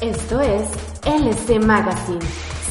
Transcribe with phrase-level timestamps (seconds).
[0.00, 0.68] Esto es
[1.04, 2.20] LC Magazine.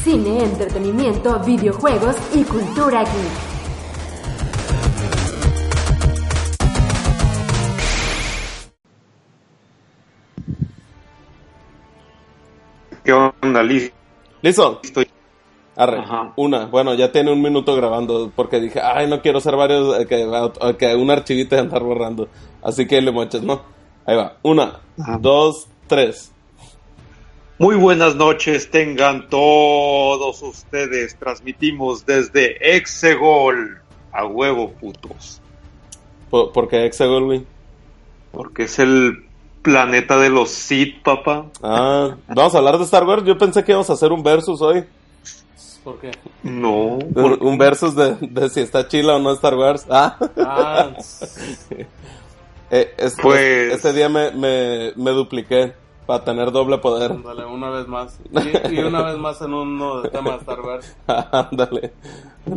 [0.02, 3.48] Cine, entretenimiento, videojuegos y cultura geek.
[13.04, 13.92] ¿Qué onda, Liz?
[14.42, 14.80] ¿Listo?
[14.82, 15.08] Estoy...
[15.76, 16.32] Arre, Ajá.
[16.36, 16.66] una.
[16.66, 20.22] Bueno, ya tiene un minuto grabando porque dije, ay, no quiero hacer varios, eh, que,
[20.22, 22.28] eh, que un archivito de andar borrando.
[22.62, 23.62] Así que le mochas, ¿no?
[24.08, 24.38] Ahí va.
[24.42, 25.18] Una, Ajá.
[25.20, 26.32] dos, tres.
[27.58, 31.14] Muy buenas noches, tengan todos ustedes.
[31.18, 33.82] Transmitimos desde Exegol.
[34.12, 35.42] A huevo, putos.
[36.30, 37.44] ¿Por, por qué Hexagol, güey?
[38.32, 39.26] Porque es el
[39.60, 41.44] planeta de los Sith, papá.
[41.62, 43.24] Ah, vamos a hablar de Star Wars.
[43.24, 44.84] Yo pensé que íbamos a hacer un versus hoy.
[45.84, 46.12] ¿Por qué?
[46.44, 46.96] No.
[46.96, 49.86] Un, un versus de, de si está chila o no Star Wars.
[49.90, 50.90] Ah, Ah,
[52.70, 55.72] eh, es- Pues- Ese día me, me, me dupliqué
[56.06, 57.10] para tener doble poder.
[57.12, 58.18] ándale, una vez más.
[58.70, 60.96] Y, y una vez más en uno de tema de Star Wars.
[61.06, 61.92] Ándale.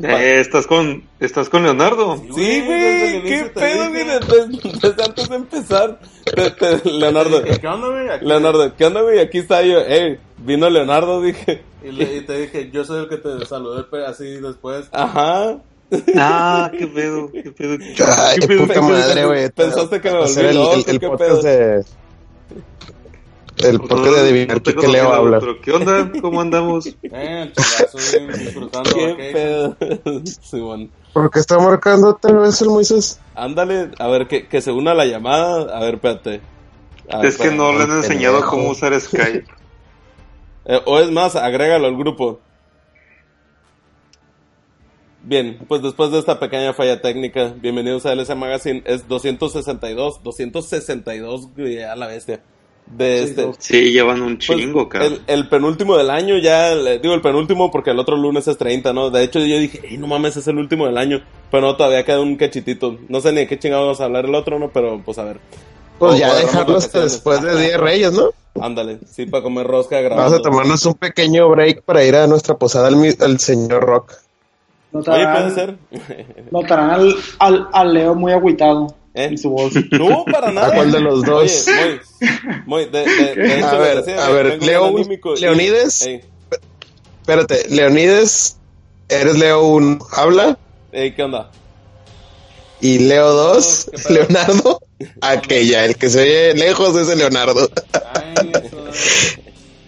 [0.04, 2.16] Eh, ¿estás, con, ¿Estás con Leonardo?
[2.16, 4.48] Sí, güey, el qué pedo, güey, desde,
[4.88, 6.00] desde antes de empezar.
[6.23, 8.08] Te- te- Leonardo, ¿Qué onda, güey?
[8.09, 9.20] Aquí- Leonardo, ¿qué onda, güey?
[9.20, 11.64] Aquí está yo, ey, vino Leonardo, dije.
[11.84, 14.88] Y, le- y te dije, yo soy el que te saludé así después.
[14.94, 15.58] Ajá.
[16.17, 17.78] Ah, qué pedo, qué pedo.
[18.17, 18.67] Ay, ¿Qué pedo?
[18.67, 19.50] puta madre, güey.
[19.50, 21.42] Pensaste que me volví el, loco, el- el ¿qué pedo?
[21.42, 21.86] de...
[23.58, 25.39] El podcast de adivinar No qué, Leo habla.
[25.39, 26.11] Pero ¿qué onda?
[26.22, 26.86] ¿Cómo andamos?
[27.03, 27.52] Eh,
[27.94, 29.33] güey, disfrutando ¿Qué vacation.
[29.99, 30.21] pedo?
[30.42, 30.89] Simón.
[31.14, 33.20] ¿Por qué está marcando otra vez el Moisés?
[33.36, 35.77] Ándale, a ver, que, que se una la llamada.
[35.77, 36.42] A ver, espérate.
[37.10, 39.45] A ver, Es que no le han enseñado cómo usar Skype.
[40.65, 42.39] Eh, o es más, agrégalo al grupo.
[45.23, 48.82] Bien, pues después de esta pequeña falla técnica, bienvenidos a LS Magazine.
[48.86, 52.42] Es 262, 262, güey, a la bestia.
[52.87, 53.49] De este.
[53.59, 55.20] Sí, llevan un Pues, chingo, cabrón.
[55.27, 58.58] el, el penúltimo del año, ya, le- digo el penúltimo porque el otro lunes es
[58.58, 59.11] 30, ¿no?
[59.11, 61.23] De hecho, yo dije, "Ey, no mames, es el último del año.
[61.52, 62.98] Pero no, todavía queda un cachitito.
[63.08, 64.71] No sé ni de qué chingados vamos a hablar el otro, ¿no?
[64.71, 65.38] Pero pues a ver.
[65.99, 68.32] Pues O ya dejarlo hasta después de Día de Reyes, ¿no?
[68.59, 70.23] Ándale, sí, para comer rosca grabando.
[70.23, 74.14] Vamos a tomarnos un pequeño break para ir a nuestra posada al señor Rock.
[74.93, 75.77] Oye, Notarán, puede ser.
[76.52, 79.25] notarán al, al, al Leo muy agüitado ¿Eh?
[79.25, 79.73] en su voz.
[79.91, 80.67] No, para nada.
[80.67, 81.67] ¿A cuál de los dos?
[81.67, 81.99] Oye,
[82.65, 84.93] muy, muy, de, de, de hecho, A ver, decía, a ve- ver, Leo-
[85.39, 86.02] Leonides.
[86.03, 86.21] Ey,
[87.21, 88.57] Espérate, Leonides,
[89.07, 90.57] eres Leo 1, habla.
[90.91, 91.52] ey, ¿qué onda?
[92.81, 94.13] Y Leo 2, ¿Qué pedo?
[94.15, 94.79] Leonardo,
[95.21, 97.69] aquella, el que se oye lejos es el Leonardo.
[98.15, 98.83] Ay, eso.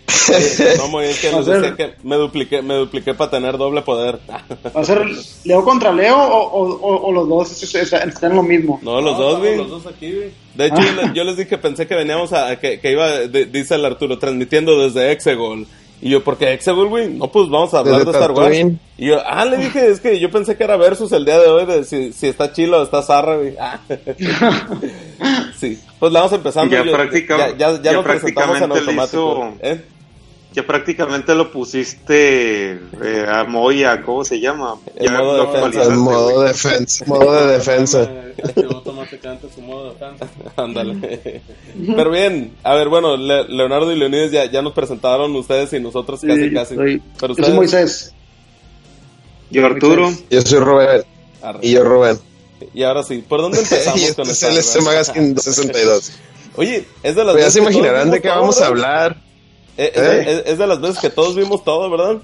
[0.77, 4.19] No, muy, es que decía ser- que me dupliqué, me dupliqué para tener doble poder.
[4.29, 5.05] ¿Va a ser
[5.43, 8.79] Leo contra Leo o, o, o- o los dos es- es- están lo mismo?
[8.83, 9.57] No, los No, dos, güey.
[9.57, 10.31] Los dos aquí, güey.
[10.55, 13.09] De hecho, yo les, yo les dije, pensé que veníamos a, a que, que iba,
[13.09, 15.67] de- dice el Arturo, transmitiendo desde Exegol.
[16.05, 17.07] Y yo, ¿por qué Exegol, güey?
[17.07, 18.47] No, pues vamos a hablar Desde de Star Wars.
[18.49, 18.79] Tatooine.
[18.97, 21.47] Y yo, ah, le dije, es que yo pensé que era Versus el día de
[21.47, 23.55] hoy, de si, si está chilo o está zarra, güey.
[23.57, 23.79] Ah.
[25.57, 26.75] sí, pues la vamos empezando.
[26.75, 26.91] Ya yo-
[27.37, 29.53] ya, ya, ya ya nos presentamos en prácticamente automático.
[29.61, 29.81] hizo- ¿eh?
[30.53, 34.75] Ya prácticamente lo pusiste eh, a Moya, ¿cómo se llama?
[34.95, 35.83] En Ya modo lo defensa.
[35.93, 36.47] En modo güey.
[36.47, 38.11] defensa, modo de defensa.
[38.71, 40.27] Automáticamente su modo de defensa.
[40.55, 41.41] Ándale.
[41.95, 45.79] Pero bien, a ver, bueno, Le- Leonardo y Leonidas ya, ya nos presentaron ustedes y
[45.79, 46.75] nosotros casi, Sí, casi.
[46.75, 48.13] soy- Pero Yo soy ustedes, Moisés.
[49.49, 51.03] Yo, Arturo, Yo soy Rubén
[51.41, 51.59] Arre.
[51.61, 52.19] y yo Rubén.
[52.73, 54.81] Y ahora sí, ¿por dónde empezamos y con este es esta, el este?
[54.81, 56.11] Magazine 62.
[56.55, 59.17] Oye, es de las Pues ya se imaginarán de qué vamos a hablar.
[59.77, 60.43] Eh, Es, ¿Eh?
[60.47, 62.17] es- de las veces que todos vimos todo, ¿verdad?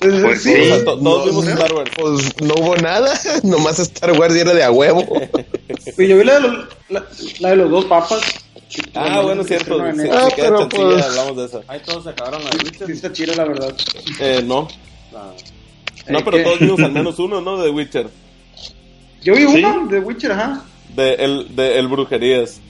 [0.00, 0.52] Pues sí.
[0.54, 1.90] O sea, to- todos No, vimos Star Wars.
[1.96, 3.12] Pues no hubo nada,
[3.42, 5.04] nomás Star Wars y era de a huevo.
[5.98, 7.04] Y yo vi la de los, la,
[7.40, 8.20] la de los dos papas.
[8.94, 9.78] Ah, bueno, es cierto.
[9.92, 11.60] Si, si Ah, queda pero chancilla, pues- hablamos de esa.
[11.68, 12.90] Ahí todos se acabaron la Sí Witcher.
[12.90, 13.74] está chida, la verdad.
[14.20, 14.68] Eh, no.
[15.14, 15.32] Ah,
[16.08, 16.42] No, Eh, pero ¿qué?
[16.42, 17.60] todos vimos al menos uno, ¿no?
[17.62, 18.08] De Witcher.
[19.22, 19.64] Yo vi Sí.
[19.64, 20.64] uno de Witcher, ajá.
[20.94, 22.60] De el, de el Brujerías.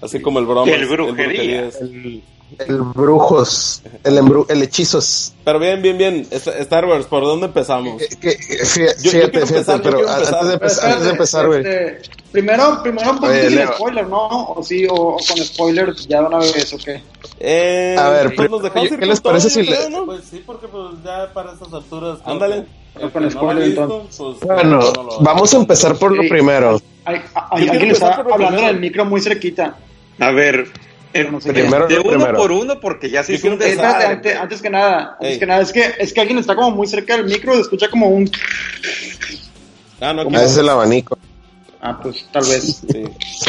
[0.00, 0.72] Así como el bromas.
[0.74, 1.80] El Brujerías.
[1.80, 2.22] El,
[2.58, 5.32] el brujos, el, embru- el hechizos.
[5.44, 6.26] Pero bien, bien, bien.
[6.30, 8.00] Star Wars, ¿por dónde empezamos?
[8.20, 10.90] Que- que- fí- yo Fíjate, quiero fíjate, empezar, yo pero antes de, empezar.
[10.90, 11.60] antes de empezar, güey.
[11.60, 14.26] Este, Primero, primero un poquito sin spoiler, ¿no?
[14.52, 17.02] O sí, o, o con spoiler ya de una vez, ¿o qué?
[17.38, 20.06] Eh, A ver, pues nos ¿qué- dejamos qué les parece si yo le- creo, ¿no?
[20.06, 22.18] Pues sí, porque pues ya para estas alturas.
[22.24, 22.64] Ándale.
[22.94, 24.46] que Con que spoiler, no lo visto, entonces.
[24.46, 26.28] pues, Bueno, no lo- vamos a empezar por lo Sí.
[26.28, 26.80] primero.
[27.04, 27.16] Hay,
[27.50, 29.76] hay- por lo hablando del micro muy cerquita.
[30.18, 30.66] A ver,
[31.14, 32.38] en- No sé Primero de uno primero.
[32.38, 34.06] por uno, porque ya se hizo un Eh, desmadre.
[34.06, 36.86] antes, antes que nada, antes que nada, es que, es que alguien está como muy
[36.86, 38.30] cerca del micro, se escucha como un...
[40.00, 41.16] Ah, no, Ah, es el abanico.
[41.80, 42.82] Ah, pues tal vez.
[42.90, 43.04] Sí.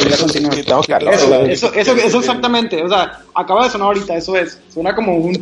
[0.10, 0.54] Ya continúa.
[1.12, 4.60] Eso, eso, eso, eso exactamente, o sea, acaba de sonar ahorita, eso es.
[4.74, 5.40] Suena como un...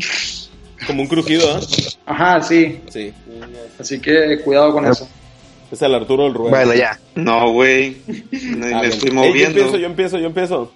[0.87, 1.59] Como un crujido, ¿ah?
[2.07, 2.81] Ajá, sí.
[2.89, 3.13] Sí.
[3.79, 5.07] Así que cuidado con eso.
[5.71, 6.51] Es el Arturo del Rubén.
[6.51, 6.99] Bueno, ya.
[7.15, 7.97] No, güey.
[8.31, 9.39] Me, Ah, me estoy Ey, moviendo.
[9.39, 10.71] yo empiezo, yo empiezo, yo empiezo.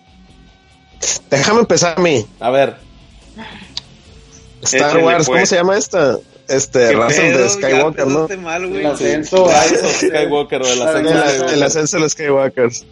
[1.29, 2.25] Déjame empezar a mí.
[2.39, 2.75] A ver.
[4.63, 5.49] Star Échale, Wars, ¿cómo pues.
[5.49, 6.17] se llama esta?
[6.47, 8.27] Este, the Ya Skywalker, ¿no?
[8.39, 8.63] mal.
[8.65, 9.45] El ascenso.
[9.45, 9.53] Of
[9.97, 11.63] Skywalker o el ascenso El, de el Skywalker.
[11.63, 12.85] ascenso de los Skywalkers.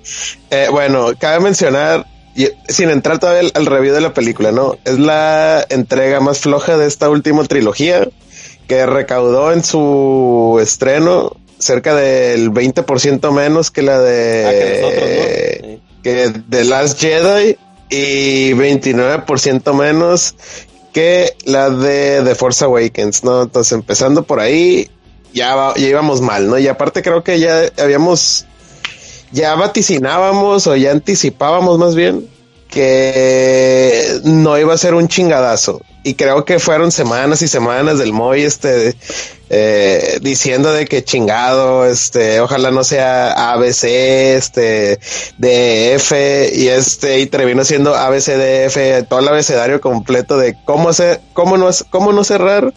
[0.50, 2.06] Eh, bueno, cabe mencionar,
[2.36, 4.78] y- sin entrar todavía al, al review de la película, ¿no?
[4.86, 8.08] Es la entrega más floja de esta última trilogía
[8.68, 15.10] que recaudó en su estreno cerca del 20% menos que la de Ah, que nosotros,
[15.10, 15.68] ¿no?
[15.70, 15.82] Sí.
[16.04, 17.58] que The Last Jedi
[17.94, 20.34] y 29% menos
[20.94, 23.44] que la de The Force Awakens, ¿no?
[23.44, 24.90] Entonces, empezando por ahí,
[25.32, 26.58] ya, ya íbamos mal, ¿no?
[26.58, 28.46] Y aparte creo que ya habíamos,
[29.32, 32.28] ya vaticinábamos o ya anticipábamos más bien
[32.74, 35.82] que no iba a ser un chingadazo.
[36.04, 38.96] Y creo que fueron semanas y semanas del Moy este
[39.50, 45.00] eh, diciendo de que chingado, este, ojalá no sea ABC, este,
[45.38, 46.12] DF,
[46.54, 51.70] y este, y terminó siendo ABCDF, todo el abecedario completo de cómo hacer, cómo no,
[51.92, 52.74] cómo no cerrar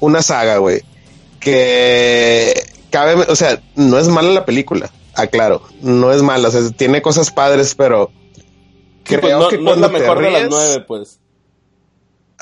[0.00, 0.82] una saga, güey.
[1.38, 7.02] Que cabe, o sea, no es mala la película, aclaro, no es mala, o tiene
[7.02, 8.10] cosas padres, pero
[9.06, 11.18] creo pues no, que no es cuando la te mejor de las ríes- nueve, pues.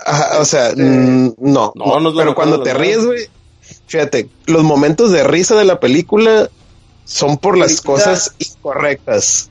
[0.06, 3.28] Ajá, o sea, mm, no, No, no es la pero cuando te ríes, güey,
[3.86, 6.48] fíjate, los momentos de risa de la película
[7.04, 9.50] son por las Ahorita- cosas incorrectas.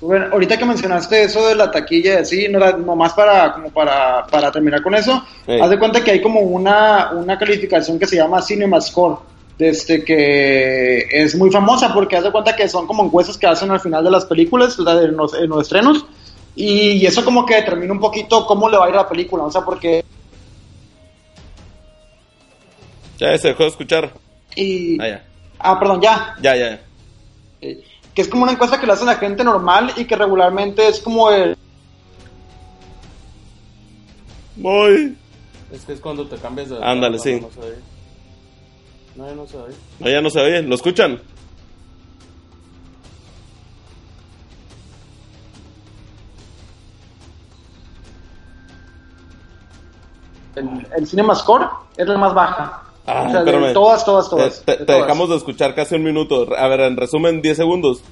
[0.00, 3.70] Bueno, ahorita que mencionaste eso de la taquilla y así, no era nomás para, como
[3.70, 5.22] para, para terminar con eso,
[5.60, 9.18] haz de cuenta que hay como una, una calificación que se llama Cinema Score,
[9.58, 13.70] desde que es muy famosa porque haz de cuenta que son como encuestas que hacen
[13.70, 16.04] al final de las películas, o sea, en los, en los estrenos,
[16.54, 19.44] y eso como que determina un poquito cómo le va a ir a la película,
[19.44, 20.04] o sea, porque...
[23.18, 24.12] Ya se dejó de escuchar.
[24.56, 25.24] Y, Ah, ya.
[25.58, 26.80] ah, perdón, ya, Ya, ya.
[27.60, 30.86] que es como una encuesta que le hacen a la gente normal y que regularmente
[30.88, 31.56] es como el...
[34.56, 35.16] Voy.
[35.72, 36.76] Es que es cuando te cambias de.
[36.84, 37.40] Ándale, no, sí.
[37.40, 37.76] No, se oye.
[39.16, 39.74] no, ya no se oye.
[40.00, 40.62] No, ya no se oye.
[40.62, 41.20] ¿Lo escuchan?
[50.56, 52.82] El, el Cinema Score es la más baja.
[53.06, 54.58] Ah, o sea, de todas, todas, todas.
[54.58, 55.02] Eh, te, de te todas.
[55.02, 56.46] dejamos de escuchar casi un minuto.
[56.56, 58.02] A ver, en resumen, 10 segundos.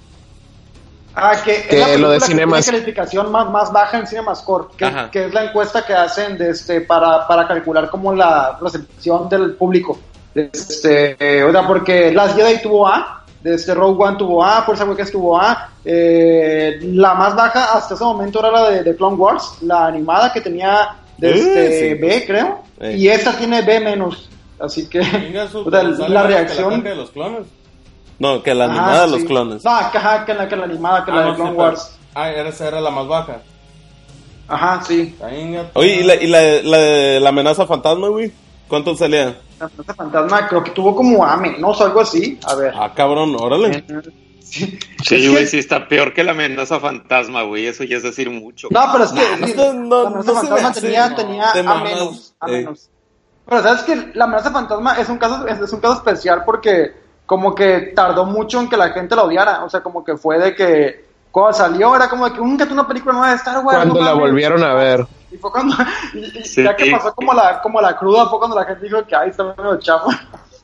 [1.15, 4.67] Ah, que, Que es la lo de que tiene calificación más, más baja en CinemaScore,
[4.77, 9.29] que, que es la encuesta que hacen de este, para, para calcular como la recepción
[9.29, 9.99] del público.
[10.35, 14.83] Este, eh, o sea, porque Last Jedi tuvo A, desde Rogue One tuvo A, Force
[14.83, 19.17] Awakens tuvo A, eh, la más baja hasta ese momento era la de, de Clone
[19.17, 22.01] Wars, la animada que tenía desde Eh, sí.
[22.01, 22.97] B, creo, Eh.
[22.99, 26.83] y esta tiene B menos, así que Venga, su- o sea, sale la que reacción...
[26.83, 27.47] de los clones.
[28.19, 29.27] No, que la Ajá, animada de los sí.
[29.27, 29.65] clones.
[29.65, 31.51] No, que, ajá, que la, que la animada, que Ah, la no, de sí, Clone
[31.57, 31.97] pero- Wars.
[32.15, 33.41] Ah, era- esa era la más baja.
[34.49, 35.15] Ajá, sí.
[35.75, 38.33] Oye, ¿y la, y la, la de la amenaza fantasma, güey?
[38.69, 39.37] ¿Cuánto salía?
[39.61, 42.39] La amenaza fantasma creo que tuvo como A menos o algo así.
[42.45, 42.75] A ver.
[42.77, 43.75] Ah, cabrón, órale.
[43.75, 43.85] Sí,
[44.51, 47.67] Sí, güey, que- sí está peor que la amenaza fantasma, güey.
[47.67, 48.69] Eso ya es decir mucho.
[48.71, 51.53] No, pero es que No, no, no, la amenaza no se fantasma hace, tenía, tenía
[51.53, 52.35] Te A mamas, menos.
[52.41, 52.53] A eh.
[52.53, 52.89] menos.
[53.47, 56.93] Pero sabes que la amenaza fantasma es un caso, es, es un caso especial porque
[57.27, 59.65] como que tardó mucho en que la gente la odiara.
[59.65, 62.75] O sea, como que fue de que cuando salió era como de que nunca tuve
[62.75, 63.77] una película nueva de Star Wars.
[63.79, 64.21] Cuando no la mames".
[64.31, 65.07] volvieron a ver.
[65.33, 65.77] Y fue cuando,
[66.15, 66.63] y, y Sí.
[66.65, 69.31] ya que pasó como la, como la cruda, fue cuando la gente dijo que ay,
[69.31, 70.09] está medio chafa.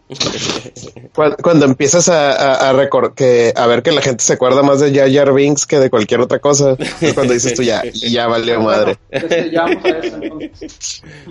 [1.14, 4.62] Cuando, cuando empiezas a, a, a recor- que, a ver que la gente se acuerda
[4.62, 6.76] más de Jar Jar Binks que de cualquier otra cosa.
[7.00, 8.98] Es cuando dices tú ya, ya valió madre.
[9.10, 9.26] Eso.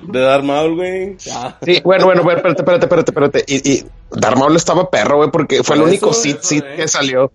[0.08, 1.16] De Darth Maul, güey.
[1.20, 3.44] Sí, bueno, bueno, bueno, espérate, espérate, espérate, espérate.
[3.48, 6.64] Y, y Darth Maul estaba perro, güey, porque fue el único Sith, eh.
[6.76, 7.32] que salió.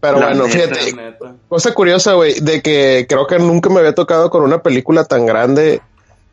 [0.00, 1.18] Pero La bueno, neta, fíjate,
[1.48, 5.26] cosa curiosa, güey, de que creo que nunca me había tocado con una película tan
[5.26, 5.82] grande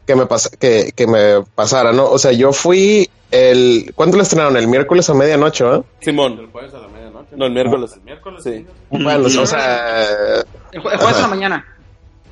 [0.07, 2.09] que me pasa, que, que me pasara, ¿no?
[2.09, 4.57] O sea, yo fui el, ¿cuándo la estrenaron?
[4.57, 5.65] El miércoles a medianoche.
[5.65, 6.49] El Simón.
[6.51, 7.35] jueves a la medianoche.
[7.35, 7.91] No, el miércoles.
[7.93, 8.41] El miércoles.
[8.43, 8.65] Sí.
[8.89, 10.39] Bueno, o sea,
[10.71, 11.65] El, jue- el jueves en la mañana.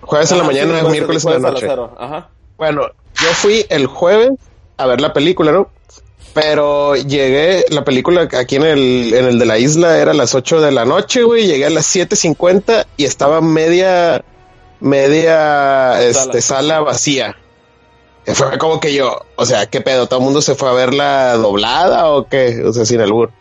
[0.01, 1.82] jueves en la Ajá, mañana, sí, jueves- miércoles jueves la a las noche.
[2.00, 2.29] Ajá.
[2.58, 2.82] Bueno,
[3.22, 4.32] yo fui el jueves
[4.77, 5.70] a ver la película, ¿no?
[6.34, 10.34] Pero llegué, la película aquí en el, en el de la isla era a las
[10.36, 11.46] 8 de la noche, güey.
[11.48, 14.22] Llegué a las 7.50 y estaba media,
[14.82, 17.36] media, este, sala vacía.
[18.34, 20.08] Fue como que yo, o sea, ¿qué pedo?
[20.08, 22.63] ¿Todo el mundo se fue a verla doblada o qué?
[22.65, 23.32] O sea, sin albur.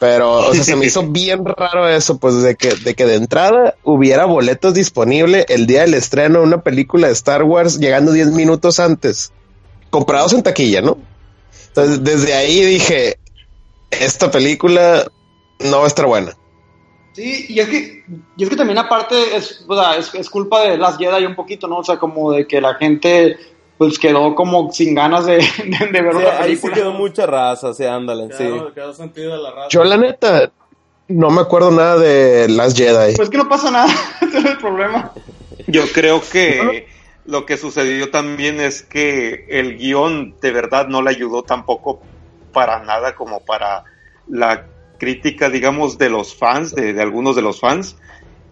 [0.00, 3.14] Pero, o sea, se me hizo bien raro eso, pues, de que, de que de
[3.14, 8.12] entrada hubiera boletos disponibles el día del estreno de una película de Star Wars llegando
[8.12, 9.32] 10 minutos antes,
[9.90, 10.98] comprados en taquilla, ¿no?
[11.68, 13.18] Entonces, desde ahí dije,
[13.90, 15.06] esta película
[15.60, 16.36] no va a estar buena.
[17.14, 18.04] Sí, y es que,
[18.36, 21.36] y es que también aparte es, o sea, es, es culpa de las Jedi un
[21.36, 21.78] poquito, ¿no?
[21.78, 23.38] O sea, como de que la gente
[23.78, 26.74] pues quedó como sin ganas de, de, de ver Sí, otra ahí sí película.
[26.74, 28.44] quedó mucha raza, sí, ándale, sí.
[28.44, 29.68] Quedó, quedó sentido la raza.
[29.70, 30.50] Yo, la neta,
[31.08, 33.14] no me acuerdo nada de las Jedi.
[33.16, 35.12] Pues que no pasa nada, ese es el problema.
[35.66, 36.86] Yo creo que
[37.26, 42.00] lo que sucedió también es que el guion de verdad no le ayudó tampoco
[42.52, 43.84] para nada como para
[44.28, 44.66] la
[44.98, 47.96] crítica, digamos, de los fans, de, de algunos de los fans.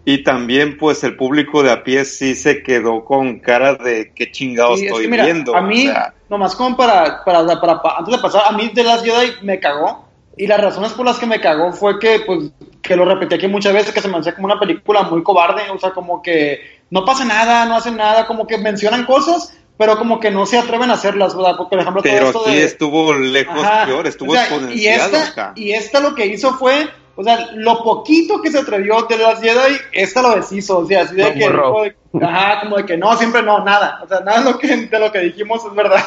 [0.05, 4.31] Y también, pues, el público de a pie sí se quedó con cara de qué
[4.31, 5.55] chingados Sí, es estoy que mira, viendo.
[5.55, 8.69] a mí, o sea, nomás como para, para, para, para- antes de pasar, a mí
[8.73, 10.07] de las Jedi me cagó.
[10.35, 13.47] Y las razones por las que me cagó fue que, pues, que lo repetí aquí
[13.47, 16.59] muchas veces, que se me hacía como una película muy cobarde, o sea, como que
[16.89, 20.57] no pasa nada, no hacen nada, como que mencionan cosas, pero como que no se
[20.57, 21.55] atreven a hacerlas, ¿verdad?
[21.55, 22.63] Porque, por ejemplo, todo pero esto aquí de...
[22.65, 23.85] estuvo lejos Ajá.
[23.85, 25.53] peor, estuvo O sea, y esta, acá.
[25.55, 29.39] y esta lo que hizo fue, o sea, lo poquito que se atrevió de las
[29.41, 31.83] Jedi, esta lo deshizo, o sea, así de que, borró.
[31.83, 31.83] dijo
[32.19, 34.75] de- ajá, como de que no, siempre no, nada, o sea, nada de lo que,
[34.87, 36.03] de lo que dijimos es verdad.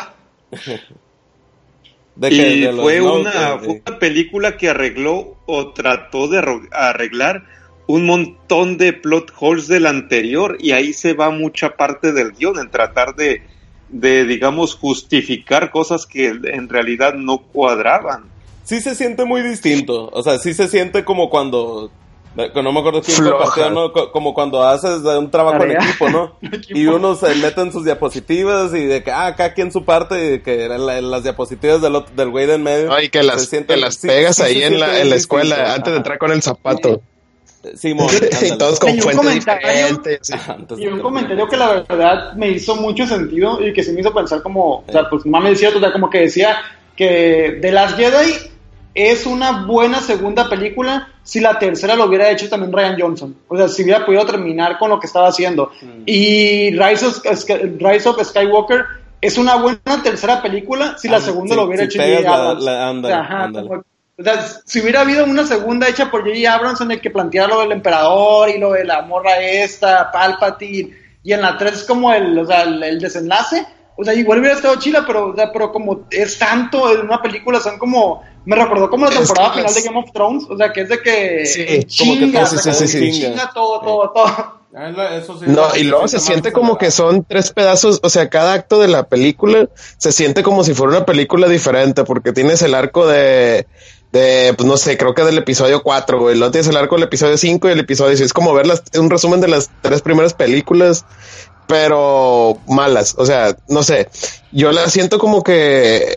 [2.16, 3.64] De que- y de fue notes, una, sí.
[3.66, 7.44] fue una película que arregló o trató de arreglar
[7.86, 12.58] un montón de plot holes del anterior y ahí se va mucha parte del guion
[12.58, 13.42] en tratar de,
[13.90, 18.24] de digamos, justificar cosas que en realidad no cuadraban.
[18.66, 20.10] Sí se siente muy distinto.
[20.12, 21.90] O sea, sí se siente como cuando.
[22.54, 23.92] No me acuerdo quién compartió, ¿no?
[23.92, 26.36] Co- Como cuando haces un trabajo en equipo, ¿no?
[26.68, 29.86] Y uno se mete en sus diapositivas y de que, ah, acá aquí en su
[29.86, 32.92] parte, y que eran la- las diapositivas del, otro- del güey del medio.
[32.92, 35.08] Ay, que se las, sienten- que las sí, pegas sí se ahí en la, en
[35.08, 35.74] la escuela distinto.
[35.76, 37.00] antes de entrar con el zapato.
[37.74, 38.56] Simón, y ándale.
[38.58, 43.06] todos Y con un fuentes comentario- Y un comentario que la verdad me hizo mucho
[43.06, 45.80] sentido y que sí me hizo pensar como, o sea, pues mames, es cierto, o
[45.80, 46.58] sea, como que decía
[46.96, 48.34] que The Last Jedi
[48.96, 53.36] es una buena segunda película si la tercera lo hubiera hecho también Ryan Johnson.
[53.46, 55.70] O sea, si hubiera podido terminar con lo que estaba haciendo.
[56.06, 57.22] Y Rise of,
[57.78, 58.84] Rise of Skywalker
[59.20, 62.22] es una buena tercera película si la segunda sí, lo hubiera si hecho J.J.
[62.22, 62.64] la- Abrams.
[62.64, 63.68] la- ándale, Ajá, ándale.
[63.68, 63.84] como-
[64.18, 66.54] o sea, si hubiera habido una segunda hecha por J.J.
[66.54, 70.90] Abrams en el que planteara lo del emperador y lo de la morra esta, Palpatine,
[71.22, 74.40] y en la 3 es como el, o sea, el, el desenlace, o sea, igual
[74.40, 78.22] hubiera estado chila, pero, o sea, pero como es tanto en una película, son como,
[78.44, 80.88] me recordó como la temporada que final de Game of Thrones, o sea, que es
[80.88, 84.56] de que Sí, que chinga, todo sí, sí, sí, chinga todo, todo, todo.
[84.78, 88.28] Ah, Eso sí, No, y luego se siente como que son tres pedazos, o sea,
[88.28, 92.60] cada acto de la película se siente como si fuera una película diferente, porque tienes
[92.60, 93.66] el arco de,
[94.12, 97.04] de pues no sé, creo que del episodio 4, güey, luego tienes el arco del
[97.04, 100.02] episodio 5 y el episodio 6, es como ver las, un resumen de las tres
[100.02, 101.06] primeras películas,
[101.66, 104.08] pero malas, o sea, no sé,
[104.52, 106.16] yo la siento como que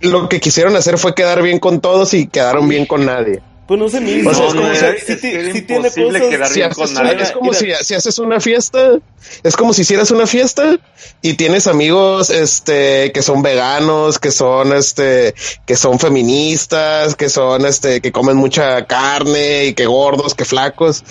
[0.00, 3.40] lo que quisieron hacer fue quedar bien con todos y quedaron bien con nadie.
[3.66, 4.28] Pues no hizo.
[4.28, 5.94] O sea, es como si- es tiene cosas.
[6.28, 7.22] quedar Si bien haces con una- nadie.
[7.22, 7.78] es como Mira.
[7.82, 8.98] si haces una fiesta,
[9.42, 10.76] es como si hicieras una fiesta
[11.22, 15.34] y tienes amigos, este, que son veganos, que son, este,
[15.64, 21.02] que son feministas, que son, este, que comen mucha carne y que gordos, que flacos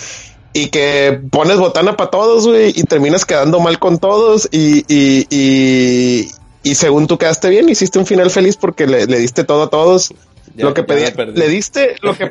[0.54, 5.26] y que pones botana para todos, güey, y terminas quedando mal con todos y, y,
[5.28, 6.30] y,
[6.62, 9.70] y según tú quedaste bien, hiciste un final feliz porque le, le diste todo a
[9.70, 10.14] todos.
[10.54, 11.38] Ya- lo que ya pedí, me perdí.
[11.40, 12.30] le diste lo que,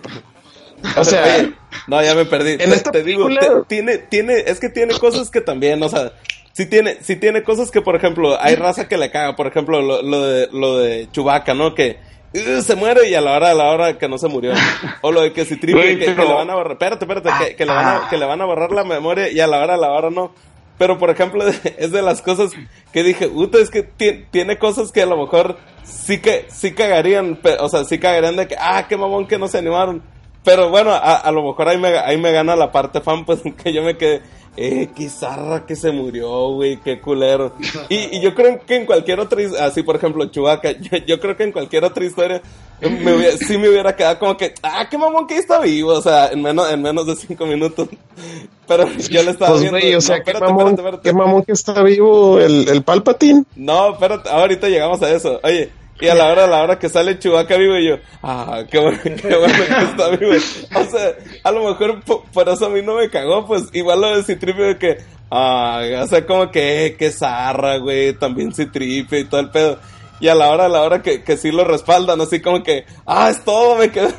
[0.98, 1.50] o sea,
[1.88, 2.51] no, ya me perdí.
[2.53, 5.84] En te, esta te digo, película- te- tiene, tiene, es que tiene cosas que también,
[5.84, 6.13] o sea,
[6.53, 9.82] sí tiene, sí tiene cosas que, por ejemplo, hay raza que le caga, por ejemplo,
[9.82, 11.75] lo, lo de, lo de Chewbacca, ¿no?
[11.75, 11.98] Que
[12.34, 14.54] uh, se muere y a la hora, a la hora que no se murió.
[15.02, 17.66] O lo de que si triple, que, le van a borrar, espérate, espérate, que, que
[17.66, 19.78] le van a, que le van a borrar la memoria y a la hora, a
[19.78, 20.34] la hora no.
[20.78, 21.46] Pero, por ejemplo,
[21.78, 22.52] es de las cosas
[22.92, 26.74] que dije, Uta, es que ti- tiene cosas que a lo mejor sí que, sí
[26.74, 30.02] cagarían, o sea, sí cagarían de que, ah, qué mamón que no se animaron.
[30.43, 33.39] Pero bueno, a, a lo mejor ahí me, ahí me gana la parte fan, pues
[33.63, 34.21] que yo me quedé,
[34.57, 37.53] eh, qué zarra que se murió, güey, qué culero.
[37.89, 41.19] Y, y yo creo que en cualquier otra, his- así por ejemplo, Chubaca, yo, yo
[41.19, 42.41] creo que en cualquier otra historia,
[42.81, 46.01] me hubiera- sí me hubiera quedado como que, ah, qué mamón que está vivo, o
[46.01, 47.88] sea, en menos, en menos de cinco minutos.
[48.67, 49.79] Pero yo le estaba Pues, viendo.
[49.79, 51.01] güey, o sea, no, qué mamón, espérate, espérate.
[51.09, 53.43] qué mamón que está vivo el, el Palpatine.
[53.55, 55.39] No, espérate, ahorita llegamos a eso.
[55.43, 55.69] Oye,
[56.03, 58.77] y a la hora, a la hora que sale Chubaca vivo y yo, ah, qué
[58.79, 60.33] bueno, qué bueno que está vivo.
[60.33, 64.01] O sea, a lo mejor po- por, eso a mí no me cagó, pues igual
[64.01, 64.98] lo de Citripio de que,
[65.31, 69.79] ah, o sea, como que, que zarra, güey, también Citripio y todo el pedo.
[70.19, 72.86] Y a la hora, a la hora que, que sí lo respaldan, así como que,
[73.05, 74.07] ah, es todo, me quedé.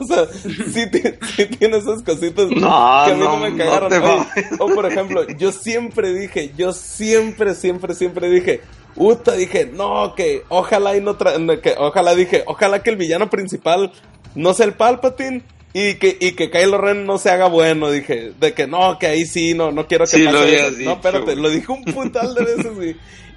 [0.00, 0.84] o sea, sí,
[1.36, 3.92] sí tiene esas cositas No, que a mí no, no, me no cagaron.
[3.92, 4.46] Oye, mames.
[4.58, 8.62] o por ejemplo, yo siempre dije, yo siempre, siempre, siempre dije,
[8.96, 11.32] Uta, dije, no, que ojalá y no tra
[11.62, 13.92] que ojalá dije, ojalá que el villano principal
[14.34, 18.32] no sea el Palpatine y que, y que Kylo Ren no se haga bueno, dije,
[18.38, 20.70] de que no, que ahí sí, no, no quiero que Sí, pase eso.
[20.70, 22.72] dicho, no, espérate, lo dije un putal de veces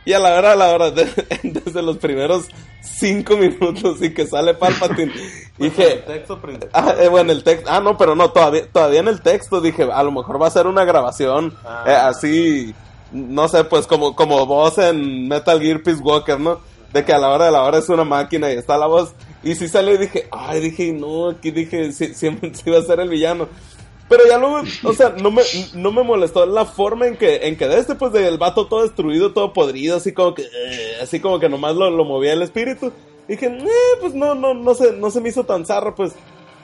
[0.06, 1.08] y, y a la hora, a la hora, de-
[1.44, 2.46] desde los primeros
[2.82, 5.12] cinco minutos y que sale Palpatine,
[5.58, 6.70] dije, El texto principal.
[6.74, 7.68] Ah, eh, bueno, el texto.
[7.72, 10.52] Ah, no, pero no, todavía, todavía en el texto dije, a lo mejor va a
[10.52, 11.84] ser una grabación Ah.
[11.88, 12.76] eh, así,
[13.12, 16.60] no sé, pues como, como voz en Metal Gear Peace Walker, ¿no?
[16.94, 19.14] De que a la hora de la hora es una máquina y está la voz.
[19.44, 22.84] Y si sale y dije, ay, dije, no, aquí dije, sí, siempre sí va a
[22.84, 23.48] ser el villano.
[24.10, 25.42] Pero ya luego, o sea, no me,
[25.74, 28.84] no me molestó la forma en que, en que de este, pues, del vato todo
[28.84, 32.42] destruido, todo podrido, así como que, eh, así como que nomás lo, lo movía el
[32.42, 32.94] espíritu.
[33.28, 36.14] Dije, eh, pues no, no, no se, no se me hizo tan zarro, pues,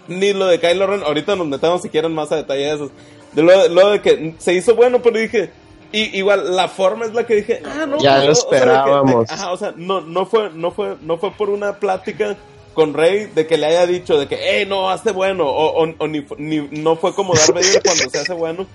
[0.08, 2.92] ni lo de Kylo Ren, ahorita nos metemos si quieren más a detalle de esos.
[3.34, 5.52] De lo, lo de que se hizo bueno, pero dije,
[5.94, 8.36] y, igual la forma es la que dije, ah, no, Ya pues, lo o- o
[8.36, 9.32] sea, de que- de- esperábamos.
[9.32, 12.36] ajá, o sea, no, no fue, no fue, no fue por una plática
[12.74, 15.94] con Rey de que le haya dicho de que, hey, no, hazte bueno, o, o-
[16.00, 18.66] o ni, ni- no fue como Darth Vader cuando se hace bueno,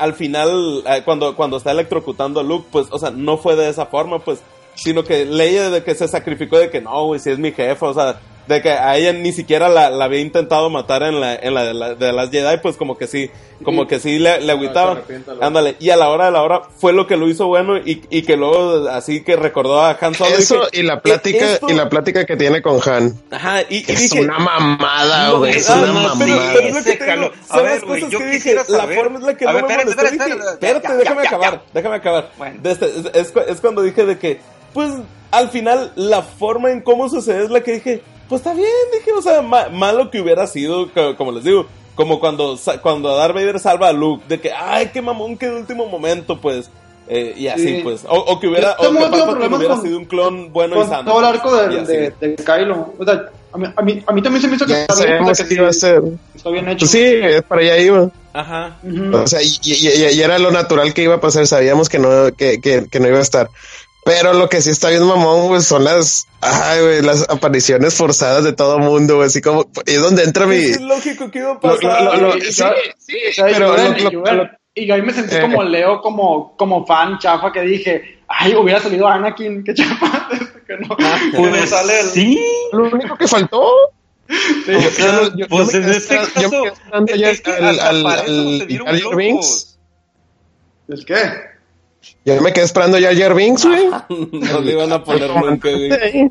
[0.00, 3.68] al final, eh, cuando, cuando está electrocutando a Luke, pues, o sea, no fue de
[3.68, 4.40] esa forma, pues,
[4.74, 7.86] sino que Leia de que se sacrificó de que no, güey, si es mi jefa,
[7.88, 11.34] o sea, de que a ella ni siquiera la, la había intentado matar en la,
[11.36, 13.30] en la de, la- de las Jedi, pues como que sí,
[13.64, 14.98] como que sí le, le luego.
[15.40, 18.02] Ándale, y a la hora de la hora fue lo que lo hizo bueno y,
[18.10, 20.34] y que luego así que recordó a Han Solo.
[20.36, 23.14] Eso dije, y la plática, esto- y la plática que tiene con Han.
[23.30, 25.56] Ajá, y, y Es dije, una mamada, No, güey.
[25.58, 26.14] Es ah, una no, mamada.
[26.18, 27.32] pero- pero es lo que Ese te digo, calor.
[27.48, 29.54] A son ver, las cosas yo que dije, la forma es la que A no
[29.54, 31.62] ver, me espérate, molestó, espérate, dije, espérate, espérate, ya, déjame ya, acabar, ya.
[31.74, 32.30] déjame acabar.
[32.38, 32.60] Bueno.
[32.62, 34.40] De este- es, es es cuando dije de que,
[34.74, 34.90] pues,
[35.30, 39.12] al final, la forma en cómo sucede es la que dije, pues está bien, dije,
[39.12, 43.14] o sea, ma- malo que hubiera sido, co- como les digo, como cuando, sa- cuando
[43.16, 46.70] Darth Vader salva a Luke, de que, ay, qué mamón, que de último momento, pues,
[47.08, 47.80] eh, y así, Sí.
[47.82, 50.86] pues, o, o que hubiera, o que Palpatine hubiera con- sido un clon bueno y
[50.88, 51.10] sano.
[51.10, 52.94] todo el arco de, de, de Kylo.
[52.98, 54.94] O sea, a mí, a, mí, a mí también se me hizo que Ya está
[54.94, 56.02] bien, sabemos o sea, que iba a sí, ser.
[56.34, 56.78] está bien hecho.
[56.78, 58.10] Pues sí, es para allá iba.
[58.32, 58.78] Ajá.
[58.82, 59.14] Ujú.
[59.16, 61.46] O sea, y, y- y- y era lo natural que iba a pasar.
[61.46, 63.50] Sabíamos que no, que, que, que no iba a estar.
[64.04, 68.42] Pero lo que sí está bien mamón, güey, son las, ay, güey, las apariciones forzadas
[68.42, 70.56] de todo mundo, güey, así como, es donde entra mi...
[70.56, 72.02] Es lógico que iba a Lo- pasar.
[72.02, 75.12] lo- lo- Y- y sí, yo- sí, pero lo- y lo- yo- lo- ahí me
[75.12, 75.40] sentí Eh.
[75.40, 80.28] como Leo, como, como fan chafa que dije, ay, hubiera salido Anakin, qué chafa,
[80.66, 82.06] que no, que no Pues sale el...
[82.08, 82.40] sí.
[82.72, 83.70] lo único que faltó.
[84.28, 86.50] Sí, O sea, yo- yo- yo pues en este esperando- yo
[87.00, 88.62] me caso, quedé al- al- al-.
[90.88, 91.51] ¿El qué?
[92.24, 93.86] Yo me quedé esperando ya Jar Binks, güey.
[94.32, 96.30] no le iban a poner nunca, güey.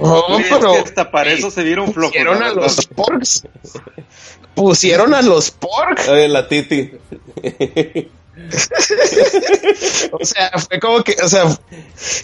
[0.00, 2.12] No, es pero que hasta para eso se vieron flojos.
[2.12, 3.44] pusieron a los porks.
[4.54, 6.08] Pusieron a los porks.
[6.08, 6.92] Oye, la Titi.
[10.12, 11.44] O sea, fue como que, o sea,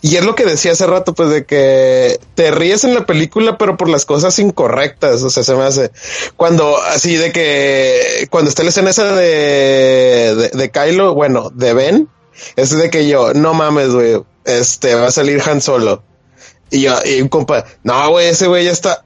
[0.01, 3.59] y es lo que decía hace rato, pues de que te ríes en la película,
[3.59, 5.23] pero por las cosas incorrectas.
[5.23, 5.91] O sea, se me hace
[6.37, 11.75] cuando así de que cuando está la escena esa de, de, de Kylo, bueno, de
[11.75, 12.09] Ben,
[12.57, 16.03] es de que yo, no mames, güey, este va a salir Han solo.
[16.71, 19.05] Y yo, y un compa, no, güey, ese güey ya está.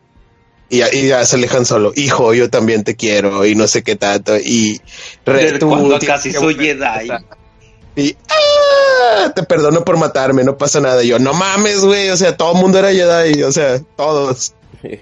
[0.69, 3.83] Y ya, y ya sale Han solo, hijo, yo también te quiero, y no sé
[3.83, 4.37] qué tanto.
[4.39, 4.81] Y
[5.27, 7.11] re- tú cuando casi soy Jedi.
[7.95, 11.03] y "Ah, te perdono por matarme, no pasa nada.
[11.05, 12.09] Y yo, no mames, güey.
[12.09, 13.43] O sea, todo el mundo era Jedi.
[13.43, 14.55] O sea, todos.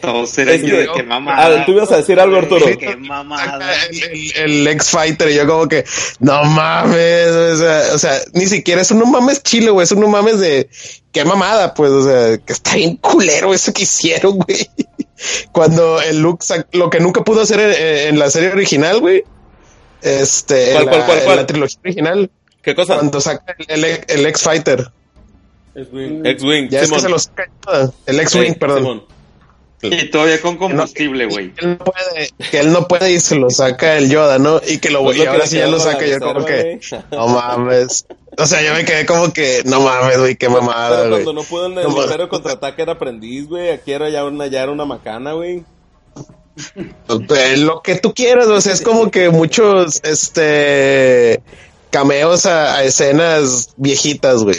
[0.00, 1.44] Todos eran Es yo de que- qué mamada.
[1.44, 2.66] A ver, tú ibas a decir algo, Arturo.
[2.78, 3.56] Qué mamada.
[3.56, 5.30] Acá El, el- el ex fighter.
[5.30, 5.84] Y yo, como que,
[6.20, 7.28] no mames.
[7.28, 9.84] O sea, o sea, ni siquiera es un no mames chilo, güey.
[9.84, 10.68] Es un no mames de
[11.12, 11.90] qué mamada, pues.
[11.90, 14.68] O sea, que está bien culero eso que hicieron, güey.
[15.52, 19.22] Cuando el Luke, sac- lo que nunca pudo hacer en, en la serie original, güey.
[20.02, 21.36] Este, ¿Cuál, en la, cuál, cuál, en cuál?
[21.36, 22.30] la trilogía original.
[22.62, 22.94] ¿Qué cosa?
[22.94, 24.90] Cuando saca el, el, el ex fighter.
[25.74, 26.68] X-Wing.
[26.70, 27.50] Ya es que se los saca.
[28.06, 28.78] El ex wing, Sí, perdón.
[28.78, 29.02] Simón.
[29.82, 31.54] Y todavía con combustible, güey.
[31.54, 34.60] que él no puede, que él no puede y se lo saca el Yoda, ¿no?
[34.66, 36.62] Y que lo Pues y lo que ahora sí ya lo saca yo como que
[36.62, 37.02] güey.
[37.10, 38.06] no mames.
[38.36, 41.24] O sea, yo me quedé como que no mames, güey, qué mamada, güey.
[41.24, 43.70] cuando no pudo en el No contraataque era aprendiz, güey.
[43.70, 45.64] Aquí era ya una, ya era una macana, güey.
[46.76, 51.42] Eh, Lo que tú quieras, o sea, es como que muchos este
[51.90, 54.56] cameos a, a escenas viejitas, güey.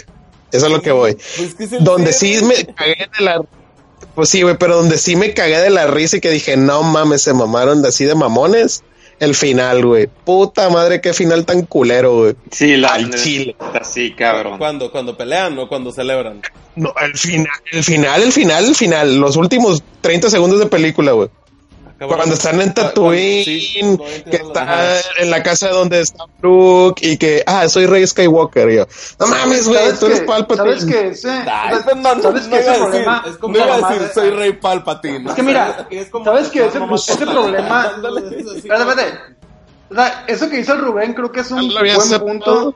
[0.52, 1.16] Eso es lo que voy.
[1.38, 3.42] Pues que Donde sí me cagué de la
[4.16, 6.84] pues sí, güey, pero donde sí me cagué de la risa y que dije, no
[6.84, 8.84] mames, se mamaron de así de mamones.
[9.20, 10.08] El final, güey.
[10.08, 12.36] Puta madre, qué final tan culero, güey.
[12.50, 13.56] Sí, la Al chile.
[13.84, 14.58] Sí, cabrón.
[14.58, 16.42] Cuando, cuando pelean o cuando celebran.
[16.76, 19.18] No, el final, el final, el final, el final.
[19.18, 21.30] Los últimos 30 segundos de película, güey.
[22.02, 22.18] Cabrón.
[22.18, 27.16] Cuando están en Tatooine, sí, no que está en la casa donde está Brooke y
[27.16, 28.72] que, ah, soy Rey Skywalker.
[28.72, 28.88] Y yo,
[29.20, 31.14] no mames, güey, ¿Sabes tú eres Palpatine.
[31.14, 33.64] ¿Sabes Ay, pues no, no, ¿sabes no que ese a decir, problema es como no
[33.64, 35.30] iba a decir, soy Rey Palpatine.
[35.30, 35.88] Es que mira,
[36.24, 37.92] ¿sabes que ese, ese problema...
[38.56, 39.20] Espérate, espérate.
[39.92, 42.26] O sea, eso que hizo Rubén creo que es un buen aceptado.
[42.26, 42.76] punto.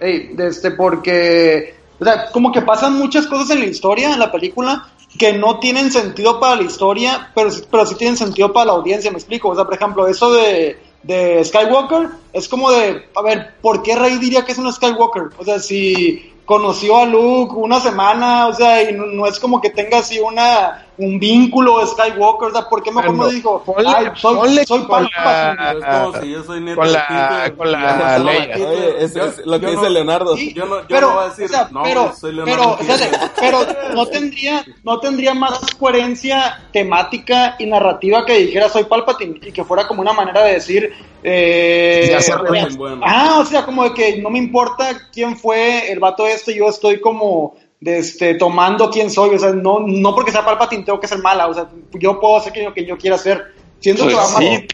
[0.00, 4.18] Ey, de este, porque, o sea, como que pasan muchas cosas en la historia, en
[4.18, 8.66] la película, que no tienen sentido para la historia, pero, pero sí tienen sentido para
[8.66, 9.50] la audiencia, me explico.
[9.50, 13.94] O sea, por ejemplo, eso de, de Skywalker es como de, a ver, ¿por qué
[13.96, 15.30] Rey diría que es un Skywalker?
[15.38, 19.70] O sea, si conoció a Luke una semana, o sea, y no es como que
[19.70, 23.94] tenga así una un vínculo de Skywalker, o sea, ¿por qué mejor no dijo, ponle-
[23.96, 25.78] ay, soy, ponle soy con Palpatine"?
[25.78, 28.22] Es como si yo soy nieto con la- con la.
[28.22, 30.36] Oye, es, Yo- es lo que yo dice no- Leonardo.
[30.36, 32.46] Sí, Yo no- yo pero, no voy a decir, o sea, no, pero, soy pero,
[32.46, 33.30] Leonardo espérate, Hitler.
[33.40, 39.50] pero no tendría, no tendría más coherencia temática y narrativa que dijera soy Palpatine y
[39.52, 40.92] que fuera como una manera de decir,
[41.24, 43.00] eh, o sea, bueno.
[43.04, 46.68] ah, o sea, como de que no me importa quién fue el vato este, yo
[46.68, 51.00] estoy como de este, tomando quién soy, o sea, no, no porque sea Palpatine tengo
[51.00, 53.54] que ser mala, o sea, yo puedo hacer que lo que yo quiera hacer.
[53.80, 54.66] Siento Pues que va más sí.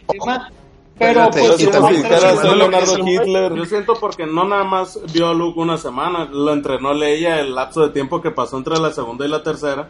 [0.97, 1.65] pero pues si
[2.55, 3.55] Leonardo Hitler.
[3.55, 7.55] Yo siento porque no nada más vio a Luke una semana, lo entrenó Leia el
[7.55, 9.87] lapso de tiempo que pasó entre la segunda y la tercera.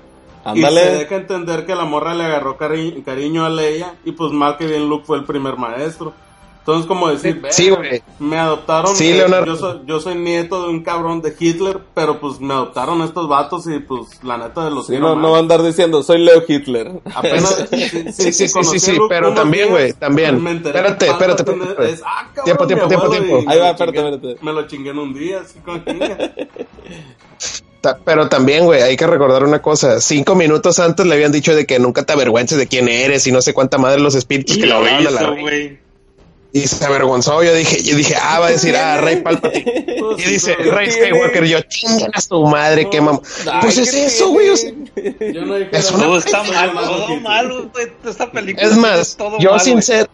[0.55, 4.32] Y se deja entender que la morra le agarró cari- cariño a Leia y pues
[4.32, 6.13] mal que bien Luke fue el primer maestro.
[6.60, 8.04] Entonces como decir, Sí, "Verga, güey.
[8.19, 9.45] me adoptaron, Sí, eh, Leonardo.
[9.48, 13.28] yo, soy, yo soy nieto de un cabrón de Hitler, pero pues me adoptaron estos
[13.28, 15.24] vatos y pues la neta de los Sí, no, más".
[15.24, 16.91] no va a andar diciendo, soy Leo Hitler.
[17.15, 17.65] Apenas,
[18.13, 20.41] Sí, sí, sí, sí, pero también, güey, también.
[20.43, 21.93] me enteré Espérate, espérate, Palpatine espérate.
[21.95, 23.52] es, ah, cabrón, Tiempo, tiempo, tiempo, tiempo.
[23.52, 24.45] Ahí va, espérate, chingué- espérate.
[24.45, 25.60] Me lo chingué en un día, así.
[27.82, 30.02] Ta- Pero también, güey, hay que recordar una cosa.
[30.02, 33.32] Cinco minutos antes le habían dicho de que nunca te avergüences de quién eres y
[33.32, 35.36] no sé cuánta madre los espíritus Y que lo hablaban a la.
[36.51, 37.43] Y se avergonzó.
[37.43, 39.85] Yo dije, yo dije, ah, va a decir, ah, Rey Palpatine.
[39.99, 43.21] Pues, Y dice, pero- Rey Skywalker, yo, chingan a su madre, qué mamá.
[43.62, 44.49] Pues es ¿qué eso, güey.
[44.49, 44.71] o sea,
[45.33, 46.03] Yo no dije Es nada.
[46.05, 47.21] Todo está Soy mal, Leonardo todo Hitler.
[47.21, 47.88] mal, güey.
[48.07, 49.83] Esta película Es más, todo yo sin güey.
[49.83, 50.09] ser,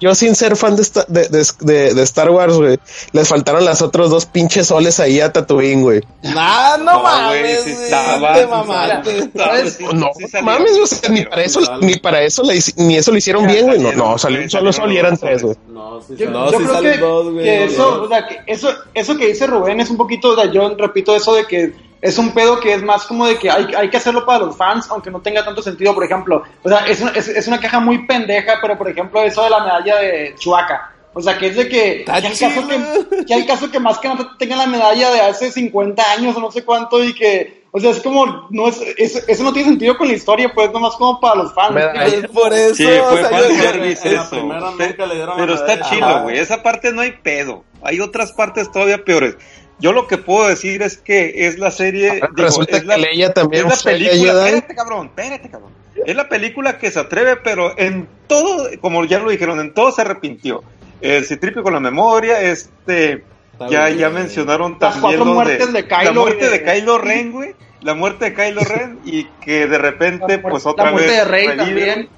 [0.00, 2.78] yo sin ser fan de, esta- de, de, de- de Star Wars, güey,
[3.12, 6.00] les faltaron las otros dos pinches soles ahí a Tatooine, güey.
[6.36, 9.22] Ah, no, No, mames, güey, estaba, te mamaste.
[9.70, 10.44] sí, No, sí salió.
[10.46, 12.42] mames, o sea, ni para eso, ni para eso,
[12.76, 13.78] ni eso lo hicieron bien, güey.
[13.80, 15.56] No, no, salió un solo sol y eran tres, güey.
[15.68, 16.32] No, sí, Yo, sí.
[16.32, 18.02] No, yo sí creo salen que, dos, güey, que eso, no.
[18.02, 21.14] o sea, que eso, eso que dice Rubén es un poquito, o sea, yo repito
[21.14, 21.72] eso de que
[22.04, 24.56] es un pedo que es más como de que hay, hay que hacerlo para los
[24.56, 26.42] fans, aunque no tenga tanto sentido, por ejemplo.
[26.62, 29.50] O sea, es, una- es, es una caja muy pendeja, pero por ejemplo, eso de
[29.50, 30.90] la medalla de Chuaca.
[31.16, 32.68] O sea, que es de que, que, hay caso chido.
[33.08, 36.36] que, que hay caso que más que nada tenga la medalla de hace 50 años
[36.36, 39.52] o no sé cuánto y que, o sea, es como, no es, eso, eso no
[39.52, 41.72] tiene sentido con la historia, pues nomás como para los fans.
[41.72, 42.04] Medalla.
[42.04, 44.30] Es por eso, Sí, o fue sea, fan yo- service en la eso.
[44.30, 46.20] primera Pe- nunca le dieron Pero está Ajá.
[46.22, 46.38] güey.
[46.38, 47.62] Esa parte no hay pedo.
[47.82, 49.36] Hay otras partes todavía peores.
[49.80, 52.08] Yo lo que puedo decir es que es la serie.
[52.10, 54.46] Ahora digo, resulta es la, Leia también es la película.
[54.46, 55.06] Espérate, cabrón.
[55.06, 55.72] Espérate, cabrón.
[56.06, 59.90] Es la película que se atreve, pero en todo, como ya lo dijeron, en todo
[59.92, 60.62] se arrepintió.
[61.00, 63.24] El Citripio con la memoria, este.
[63.52, 63.98] Está Ya, bien.
[63.98, 67.54] ya mencionaron Las también cuatro muertes de Kylo la muerte de- Kylo Ren, güey.
[67.82, 71.18] La muerte de Kylo Ren y que de repente, pues otra la muerte vez.
[71.18, 72.08] de Rey también.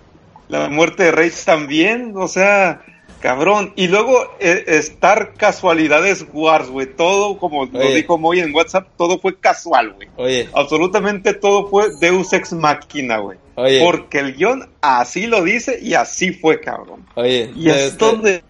[0.48, 2.80] La muerte de Rey también, o sea,
[3.20, 3.72] cabrón.
[3.76, 6.86] Y luego eh, estar casualidades Wars, güey.
[6.86, 10.08] Todo, como lo dijo Moy en WhatsApp, todo fue casual, güey.
[10.16, 13.38] Oye, Absolutamente todo fue Deus Ex Machina, güey.
[13.56, 13.80] Oye.
[13.82, 17.06] Porque el guion así lo dice y así fue, cabrón.
[17.14, 18.42] oye, Y es este, donde,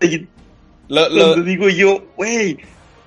[0.89, 2.59] lo- lo- donde digo yo, güey.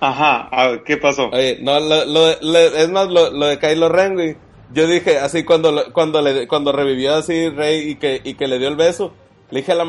[0.01, 1.27] Ajá, a ver, ¿qué pasó?
[1.29, 4.35] Oye, no, lo, lo- lo- es más lo, lo de Kylo Ren, güey.
[4.71, 8.59] Yo dije así cuando cuando le cuando revivió así Rey y que y que le
[8.59, 9.11] dio el beso,
[9.49, 9.83] le dije a la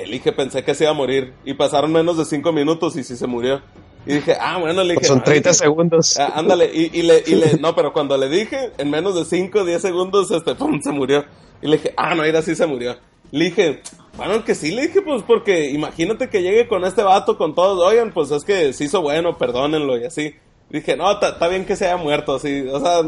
[0.00, 3.04] Marielle, elige, pensé que se iba a morir y pasaron menos de cinco minutos y
[3.04, 3.60] sí se murió.
[4.06, 6.18] Y dije, ah, bueno, le dije, Son "No, 30 dije, segundos.
[6.18, 9.24] ah, ándale, y, y le, y le, no, pero cuando le dije, en menos de
[9.24, 11.24] 5 10 segundos, este, pum, se murió.
[11.60, 12.96] Y le dije, ah, no, era así se murió.
[13.30, 13.82] Le dije,
[14.16, 17.78] bueno, que sí, le dije, pues porque imagínate que llegue con este vato, con todos,
[17.86, 20.34] oigan, pues es que se hizo bueno, perdónenlo y así.
[20.70, 23.02] Dije, no, está bien que se haya muerto, así, o sea,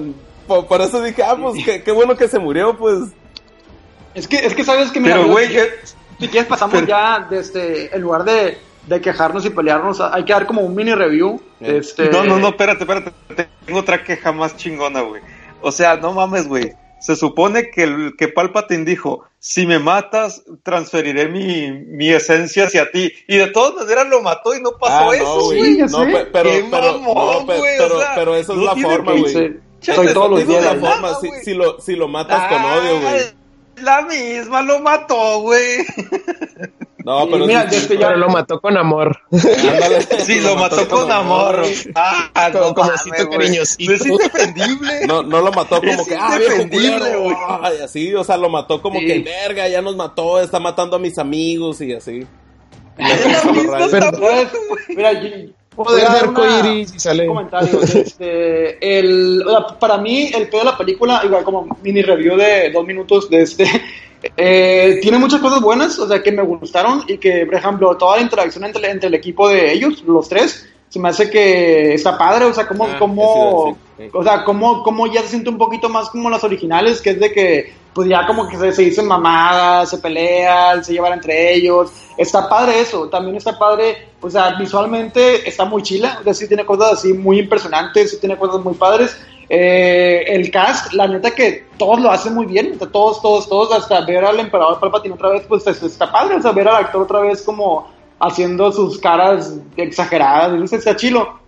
[0.46, 2.98] por, eso dije, ah, pues qué, bueno que se murió, pues.
[4.14, 5.48] Es que, es que sabes que, mira, Pero, güey,
[6.18, 10.46] si quieres pasamos ya, desde, en lugar de, de quejarnos y pelearnos, hay que dar
[10.46, 11.40] como un mini review.
[11.60, 12.10] Este...
[12.10, 13.12] No, no, no, espérate, espérate,
[13.66, 15.22] tengo otra queja más chingona, güey.
[15.60, 16.72] O sea, no mames, güey
[17.02, 22.92] se supone que, el, que Palpatine dijo, si me matas, transferiré mi, mi esencia hacia
[22.92, 23.12] ti.
[23.26, 25.78] Y de todas maneras lo mató y no pasó ah, eso, güey.
[25.78, 29.60] No, pero, pero, no, pero, pero, eso es la forma, güey.
[29.80, 30.62] Soy todos los días.
[30.62, 33.41] la forma, si, si, lo, si lo matas con odio, güey.
[33.82, 35.84] La misma lo mató, güey.
[37.04, 39.18] No, pero, mira, sí, ya lo mató con amor.
[39.32, 41.62] sí, lo, mató, con, amor.
[41.96, 42.90] Ah, no, como
[43.30, 43.92] cariñosito.
[43.92, 45.06] es indefendible.
[45.06, 47.36] No, no lo mató como que, ah, indefendible, güey.
[47.78, 50.98] Y así, o sea, lo mató como que, verga, ya nos mató, está matando a
[51.00, 52.26] mis amigos y así.
[52.96, 54.12] Pero,
[54.90, 55.12] mira,
[55.74, 57.26] Poder y sale.
[57.26, 57.94] Comentarios.
[57.94, 59.42] Este, el,
[59.80, 63.42] para mí, el pedo de la película, igual como mini review de dos minutos de
[63.42, 63.64] este,
[64.36, 68.16] eh, tiene muchas cosas buenas, o sea, que me gustaron y que, por ejemplo, toda
[68.16, 72.18] la interacción entre, entre el equipo de ellos, los tres, se me hace que está
[72.18, 73.78] padre, o sea, como, ah, como,
[74.12, 77.20] o sea, como, como ya se siente un poquito más como las originales, que es
[77.20, 81.54] de que, pues ya como que se, se dicen mamadas, se pelean, se llevan entre
[81.54, 86.32] ellos, está padre eso, también está padre, o sea, visualmente está muy chila, o sea,
[86.32, 89.16] sí tiene cosas así muy impresionantes, sí tiene cosas muy padres,
[89.48, 94.04] eh, el cast, la neta que todos lo hacen muy bien, todos, todos, todos, hasta
[94.06, 97.20] ver al emperador Palpatine otra vez, pues está padre, o sea, ver al actor otra
[97.20, 101.40] vez como haciendo sus caras exageradas, eso está chilo.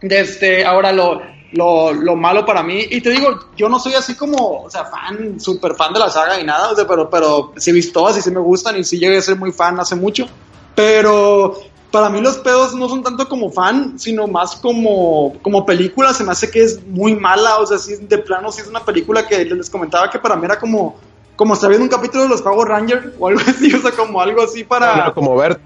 [0.00, 4.16] Este, ahora lo, lo, lo, malo para mí, y te digo, yo no soy así
[4.16, 7.52] como, o sea, fan, súper fan de la saga y nada, o sea, pero, pero
[7.56, 9.78] sí he visto todas y sí me gustan y sí llegué a ser muy fan
[9.78, 10.26] hace mucho,
[10.74, 11.56] pero
[11.96, 16.12] para mí los pedos no son tanto como fan, sino más como, como película.
[16.12, 18.84] Se me hace que es muy mala, o sea, si de plano, si es una
[18.84, 20.96] película que les comentaba que para mí era como,
[21.36, 24.20] como estar viendo un capítulo de los Power Rangers o algo así, o sea, como
[24.20, 25.10] algo así para...
[25.14, 25.58] como ver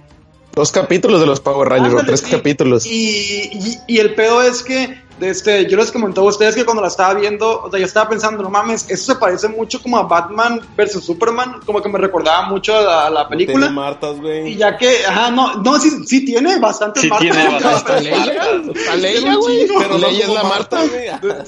[0.54, 2.86] dos capítulos de los Power Rangers o tres capítulos.
[2.86, 6.88] y, y, el pedo es que este, yo les comentaba a ustedes que cuando la
[6.88, 10.02] estaba viendo, o sea, yo estaba pensando, no mames, eso se parece mucho como a
[10.02, 13.66] Batman versus Superman, como que me recordaba mucho a la, película.
[13.66, 14.52] Tiene Martas, güey.
[14.52, 17.30] Y ya que, ajá, no, no, sí, sí tiene bastantes sí Martas.
[17.32, 19.66] Tiene bastantes Leia, güey.
[19.66, 21.40] Pero Leia es la Marta, güey.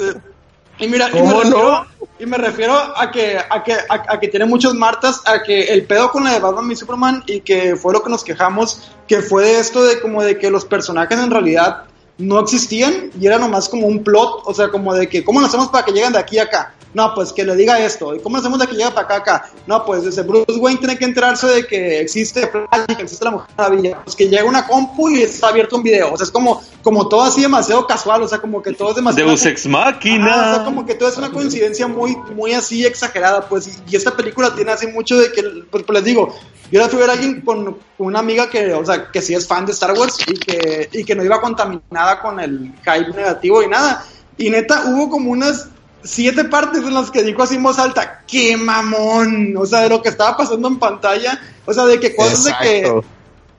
[0.79, 1.87] Y mira, y me, refiero,
[2.19, 5.85] y me refiero a que, a que, a, que tiene muchos Martas, a que el
[5.85, 9.21] pedo con la de Batman y Superman, y que fue lo que nos quejamos, que
[9.21, 11.85] fue de esto de como de que los personajes en realidad
[12.19, 15.47] no existían y era nomás como un plot, o sea, como de que, ¿cómo lo
[15.47, 16.75] hacemos para que lleguen de aquí a acá?
[16.95, 18.15] No, pues que le diga esto.
[18.15, 19.51] ¿Y cómo hacemos de que llegue para acá acá?
[19.67, 23.31] No, pues desde Bruce Wayne tiene que enterarse de que existe Flash, que existe la
[23.31, 24.03] Mujer Maravilla.
[24.05, 26.13] Pues que llega una compu y está abierto un video.
[26.13, 28.97] O sea, es como, como todo así demasiado casual, o sea, como que todo es
[28.97, 29.31] demasiado...
[29.31, 30.53] Deus Ex Machina.
[30.53, 33.81] o sea, como que todo es una coincidencia muy, muy así exagerada, pues.
[33.89, 36.35] Y, esta película tiene así mucho de que, pues, pues les digo,
[36.71, 39.35] yo la fui a ver a alguien con, una amiga que, o sea, que sí
[39.35, 43.13] es fan de Star Wars y que, y que no iba contaminada con el hype
[43.15, 44.05] negativo y nada.
[44.37, 45.69] Y neta, hubo como unas
[46.05, 49.55] siete partes en las que dijo así en voz alta, ¡qué mamón!
[49.57, 52.55] O sea, de lo que estaba pasando en pantalla, o sea, de que cosas de
[52.61, 53.03] que,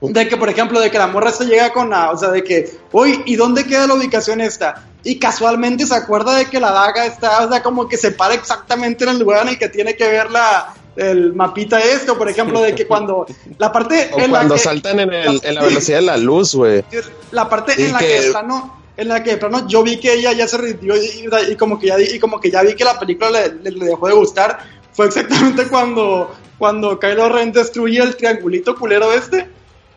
[0.00, 2.44] de que, por ejemplo, de que la morra se llega con la, o sea, de
[2.44, 4.82] que, uy, ¿y dónde queda la ubicación esta?
[5.02, 8.34] Y casualmente se acuerda de que la daga está, o sea, como que se para
[8.34, 12.28] exactamente en el lugar en el que tiene que ver la, el mapita esto, por
[12.28, 13.26] ejemplo, de que cuando
[13.58, 16.84] la parte en cuando saltan en, el, en la velocidad de la luz, güey.
[17.30, 20.12] La parte en la que, que no en la que de plano yo vi que
[20.12, 22.98] ella ya se rindió y, como que ya y como que ya vi que la
[22.98, 24.58] película le, dejó de gustar
[24.92, 29.48] fue exactamente cuando cuando Kylo Ren destruye el triangulito culero este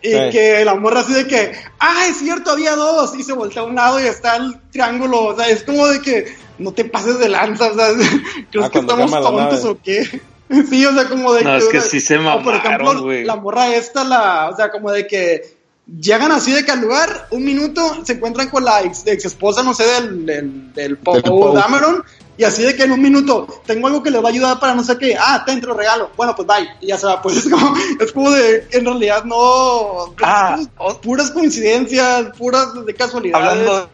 [0.02, 3.64] y que la morra así de que ah es cierto había dos y se voltea
[3.64, 6.86] a un lado y está el triángulo o sea es como de que no te
[6.86, 7.90] pases de lanza o sea
[8.52, 10.22] crees ah, que estamos tontos o qué
[10.70, 13.36] sí o sea como de no, que, es que sí se mamaron, por ejemplo la
[13.36, 15.58] morra esta la o sea como de que
[15.88, 19.74] Llegan así de que al lugar, un minuto, se encuentran con la ex, esposa, no
[19.74, 22.04] sé, del, del, del Dameron,
[22.38, 24.76] y así de que en un minuto, tengo algo que le va a ayudar para
[24.76, 27.38] no sé qué, ah, te entro regalo, bueno, pues bye, y ya se va, pues
[27.38, 30.60] es como, es como de, en realidad no, ah,
[31.02, 33.42] puras coincidencias, puras de casualidad.
[33.42, 33.90] Hablando,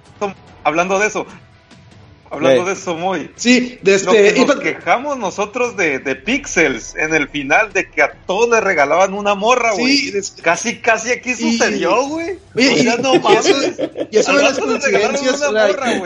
[0.64, 1.28] hablando de eso,
[2.34, 3.30] Hablando de eso muy.
[3.36, 4.08] Sí, de este.
[4.08, 8.50] Lo que nos quejamos nosotros de, de, Pixels en el final de que a todos
[8.50, 9.98] le regalaban una morra, güey.
[9.98, 12.40] Sí, casi, casi aquí sucedió, güey.
[12.56, 13.54] y, no mames.
[14.10, 15.42] Y eso de las coincidencias,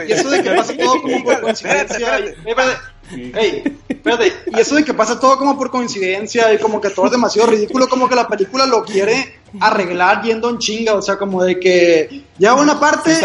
[0.06, 2.18] y eso de que pasa todo como por coincidencia.
[2.18, 7.06] Espérate, espérate, y eso de que pasa todo como por coincidencia y como que todo
[7.06, 11.16] es demasiado ridículo, como que la película lo quiere arreglar yendo en chinga, o sea,
[11.16, 13.20] como de que ya una parte Sí,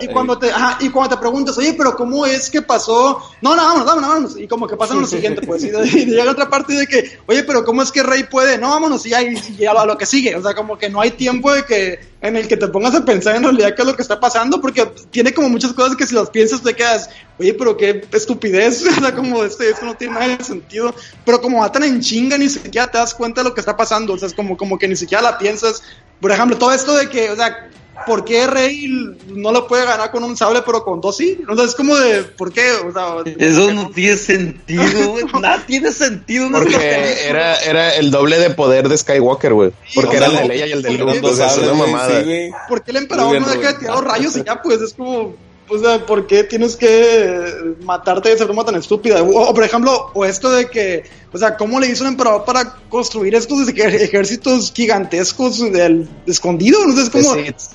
[0.00, 0.10] y- y, eh.
[0.12, 3.20] cuando te ajá, y cuando te preguntas, oye, pero ¿cómo es que pasó?
[3.42, 6.30] No, no, vámonos, vámonos, vámonos, y como que pasa lo siguiente, pues, y, y llega
[6.30, 8.56] otra parte de que, oye, pero ¿cómo es que Rey puede?
[8.58, 11.00] No, vámonos, y ya, y, y a lo que sigue, o sea, como que no
[11.00, 13.88] hay tiempo de que, en el que te pongas a pensar en realidad qué es
[13.88, 17.08] lo que está pasando, porque tiene como muchas cosas que si las piensas te quedas,
[17.38, 21.40] oye, pero qué estupidez, o sea, como este, esto no tiene nada de sentido, pero
[21.40, 24.14] como va tan en chinga, ni siquiera te das cuenta de lo que está pasando,
[24.14, 25.82] o sea, es como, como que ni siquiera la piensas,
[26.20, 27.68] por ejemplo, todo esto de que, o sea,
[28.06, 28.88] ¿por qué Rey
[29.28, 31.38] no lo puede ganar con un sable, pero con dos sí?
[31.48, 32.72] O sea, es como de, ¿por qué?
[32.86, 35.24] O sea, Eso no tiene sentido, güey.
[35.40, 36.48] Nada tiene sentido.
[36.48, 39.72] No es una Porque era, era el doble de poder de Skywalker, güey.
[39.94, 41.02] Porque era el de Leia y el de Luke.
[41.10, 42.24] Eran dos O sea, es sables, una mamada.
[42.24, 42.50] sí.
[42.68, 44.62] ¿Por qué el emperador bien, no deja de tirar los rayos y ya?
[44.62, 45.34] Pues es como,
[45.70, 49.22] o sea, ¿por qué tienes que matarte de esa forma tan estúpida?
[49.22, 52.44] O, o, por ejemplo, o esto de que, o sea, ¿cómo le hizo el emperador
[52.44, 56.84] para construir estos ej- ejércitos gigantescos del escondido?
[56.86, 57.10] No sé, es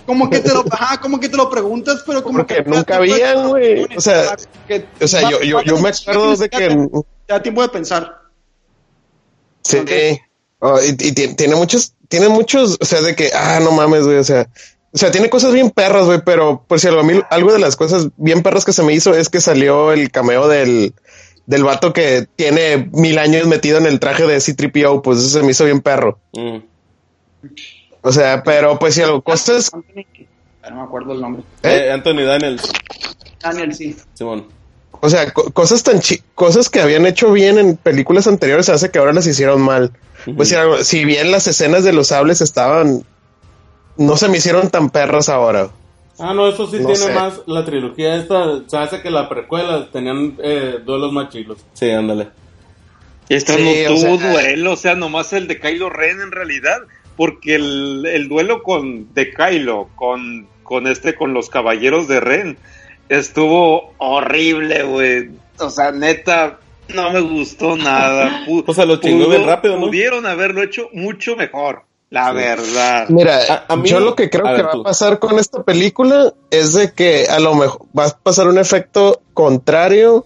[0.06, 2.98] como, que te lo, ajá, como que te lo preguntas, pero como Porque que nunca
[2.98, 3.88] habían, güey.
[3.96, 4.36] O sea,
[4.68, 6.68] que O sea, yo, yo, yo me acuerdo de que...
[7.28, 8.22] Te da tiempo de pensar.
[9.64, 9.80] Sí.
[10.60, 14.04] Oh, y, y ti- tiene muchos, tiene muchos, o sea, de que, ah, no mames,
[14.06, 14.48] güey, o sea,
[14.96, 17.60] o sea, tiene cosas bien perras, güey, pero por si algo, a mí, algo de
[17.60, 20.94] las cosas bien perras que se me hizo es que salió el cameo del,
[21.46, 25.44] del vato que tiene mil años metido en el traje de C-3PO, pues eso se
[25.44, 26.18] me hizo bien perro.
[26.34, 26.58] Mm.
[28.02, 29.84] O sea, pero pues si algo, cosas, No
[30.76, 31.44] me acuerdo el nombre.
[31.64, 32.64] Eh, Anthony Daniels,
[33.42, 33.96] Daniel, sí.
[34.14, 34.48] Simón.
[35.02, 38.90] o sea, co- cosas tan chi cosas que habían hecho bien en películas anteriores, hace
[38.92, 39.92] que ahora las hicieron mal.
[40.36, 43.04] Pues si, algo- si bien las escenas de los sables estaban,
[43.98, 45.70] no se me hicieron tan perras ahora.
[46.18, 47.14] Ah, no, eso sí No tiene sé.
[47.14, 47.42] más.
[47.46, 51.66] La trilogía esta se hace que la precuela tenían eh, duelos más chilos.
[51.74, 52.30] Sí, ándale.
[53.28, 56.32] Esta Sí, no o tuvo sea- duelo, o sea, nomás el de Kylo Ren en
[56.32, 56.78] realidad,
[57.18, 62.58] porque el, el duelo con de Kylo, con, con este, con los caballeros de Ren,
[63.10, 65.30] estuvo horrible, güey.
[65.60, 66.60] O sea, neta,
[66.94, 68.46] no me gustó nada.
[68.68, 69.88] O sea, lo chingó bien rápido, ¿no?
[69.88, 73.06] Pudieron haberlo hecho mucho mejor, la verdad.
[73.10, 74.82] Mira, A- a mí- yo lo que creo que ver, va tú.
[74.82, 78.58] a pasar con esta película es de que a lo mejor va a pasar un
[78.58, 80.26] efecto contrario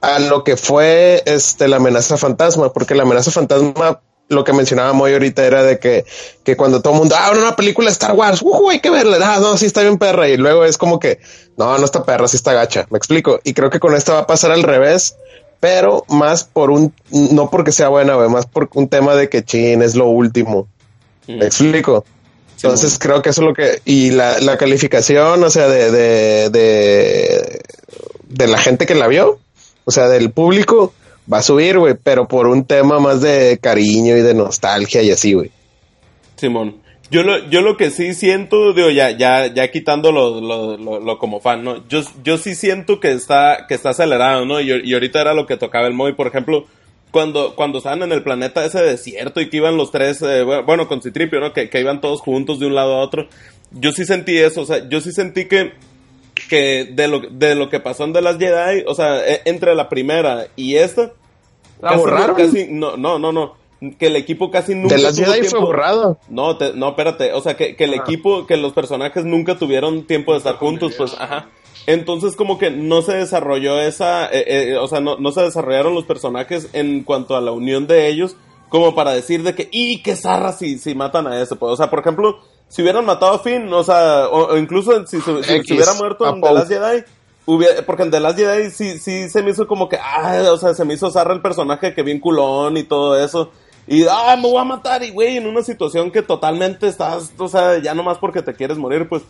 [0.00, 4.92] a lo que fue este la amenaza fantasma, porque la amenaza fantasma, lo que mencionaba
[4.94, 6.06] Moy ahorita era de que,
[6.44, 9.18] que cuando todo el mundo, ah, una película de Star Wars, ujú, hay que verla,
[9.20, 11.18] ah, no, sí está bien perra, y luego es como que,
[11.58, 14.18] no, no está perra, sí está gacha, me explico, y creo que con esta va
[14.20, 15.16] a pasar al revés,
[15.58, 19.82] pero más por un, no porque sea buena, más por un tema de que chin,
[19.82, 20.68] es lo último.
[21.26, 22.04] ¿Me explico?
[22.56, 23.80] Entonces creo que eso es lo que...
[23.84, 27.62] Y la, la calificación, o sea, de, de, de,
[28.28, 29.38] de la gente que la vio,
[29.84, 30.92] o sea, del público,
[31.32, 35.10] va a subir, güey, pero por un tema más de cariño y de nostalgia y
[35.10, 35.50] así, güey.
[36.36, 36.76] Simón.
[37.10, 41.00] Yo lo, yo lo que sí siento, digo, ya, ya, ya quitando lo, lo, lo,
[41.00, 41.88] lo como fan, ¿no?
[41.88, 44.60] Yo, yo sí siento que está, que está acelerado, ¿no?
[44.60, 46.66] Y, y ahorita era lo que tocaba el Moy, por ejemplo,
[47.10, 50.62] cuando, cuando estaban en el planeta ese desierto y que iban los tres, eh, bueno,
[50.64, 51.52] bueno, con Citripio, ¿no?
[51.52, 53.28] Que, que iban todos juntos de un lado a otro.
[53.72, 55.72] Yo sí sentí eso, o sea, yo sí sentí que,
[56.48, 59.74] que de lo, de lo que pasó en The Last Jedi, o sea, e- entre
[59.74, 61.12] la primera y esta,
[61.80, 62.36] ¿La casi- borraron?
[62.36, 63.54] casi- no, no, no, no,
[63.98, 66.18] que el equipo casi nunca De las tuvo Jedi fue borrado.
[66.28, 67.32] no, te- no, espérate.
[67.32, 70.94] O sea, que, que el equipo, que los personajes nunca tuvieron tiempo de estar juntos,
[70.98, 71.48] pues, ajá.
[71.86, 75.94] Entonces, como que no se desarrolló esa, eh, eh, o sea, no, no se desarrollaron
[75.94, 78.36] los personajes en cuanto a la unión de ellos,
[78.68, 81.72] como para decir de que, y qué zarra si, si matan a ese, pues.
[81.72, 82.38] O sea, por ejemplo,
[82.68, 86.24] si hubieran matado a Finn, o sea, o, o incluso si, se- si hubiera muerto
[86.34, 87.04] en The Last Jedi,
[87.46, 90.56] hubiera- porque en The Last Jedi sí, sí se me hizo como que, ah, o
[90.58, 93.50] sea, se me hizo zarra el personaje que bien culón y todo eso.
[93.88, 97.48] Y, ah, me voy a matar, y güey, en una situación que totalmente estás, o
[97.48, 99.22] sea, ya nomás porque te quieres morir, pues.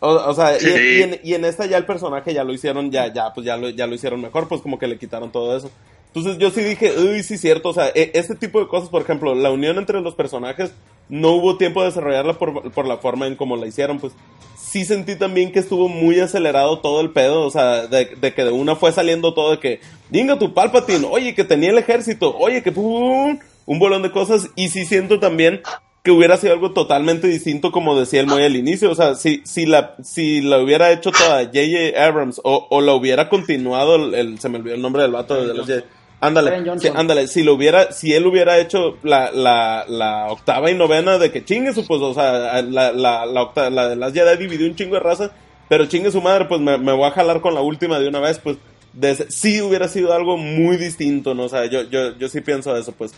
[0.00, 0.68] O, o sea, y- Sí.
[0.98, 3.56] y, en, y en esta ya el personaje ya lo hicieron, ya, ya, pues ya
[3.56, 5.70] lo, ya lo hicieron mejor, pues como que le quitaron todo eso.
[6.08, 9.02] Entonces yo sí dije, uy, sí, cierto, o sea, e- este tipo de cosas, por
[9.02, 10.70] ejemplo, la unión entre los personajes,
[11.08, 14.12] no hubo tiempo de desarrollarla por, por la forma en cómo la hicieron, pues
[14.58, 18.44] sí sentí también que estuvo muy acelerado todo el pedo, o sea, de, de que
[18.44, 19.80] de una fue saliendo todo de que,
[20.10, 24.48] venga tu Palpatine, oye, que tenía el ejército, oye, que pum, un bolón de cosas,
[24.56, 25.60] y sí siento también
[26.06, 29.42] que hubiera sido algo totalmente distinto como decía el Moy al inicio, o sea, si,
[29.44, 32.00] si la, si la hubiera hecho toda J.J.
[32.02, 35.34] Abrams o, o la hubiera continuado, el, el- se me olvidó el nombre del vato
[35.46, 35.82] de los J-
[36.20, 40.74] Ándale, sí, ándale, si lo hubiera, si él hubiera hecho la, la, la octava y
[40.74, 44.14] novena de que chingue su, pues, o sea, la, la, la, octa- la de las
[44.14, 45.32] Jedi dividió un chingo de raza,
[45.68, 48.20] pero chingue su madre, pues me, me voy a jalar con la última de una
[48.20, 48.56] vez, pues
[48.94, 51.42] de ese- sí hubiera sido algo muy distinto, ¿no?
[51.44, 53.12] O sea, yo, yo, yo sí pienso eso, pues.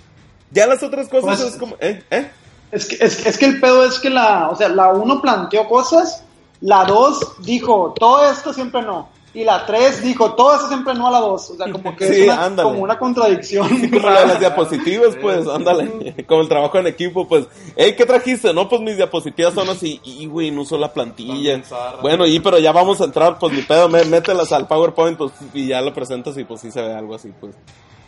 [0.51, 2.03] Ya las otras cosas Pues- es como, ¿eh?
[2.11, 2.27] ¿eh?
[2.71, 5.67] Es que, es, es que el pedo es que la, o sea, la 1 planteó
[5.69, 6.23] cosas,
[6.61, 9.09] la 2 dijo, todo esto siempre no.
[9.35, 11.51] Y la 3 dijo, todo esto siempre no a la 2.
[11.51, 13.69] O sea, como que Sí, es una, como una contradicción.
[13.91, 16.15] Como la de las diapositivas, pues, ándale.
[16.27, 17.47] Como el trabajo en equipo, pues.
[17.77, 18.53] Ey, ¿qué trajiste?
[18.55, 20.01] No, pues mis diapositivas son así.
[20.03, 21.55] Y, güey, no uso la plantilla.
[22.03, 25.33] Bueno, y pero ya vamos a entrar, pues ni pedo, mé- mételas al PowerPoint, pues,
[25.55, 27.55] y ya lo presentas y pues sí se ve algo así, pues.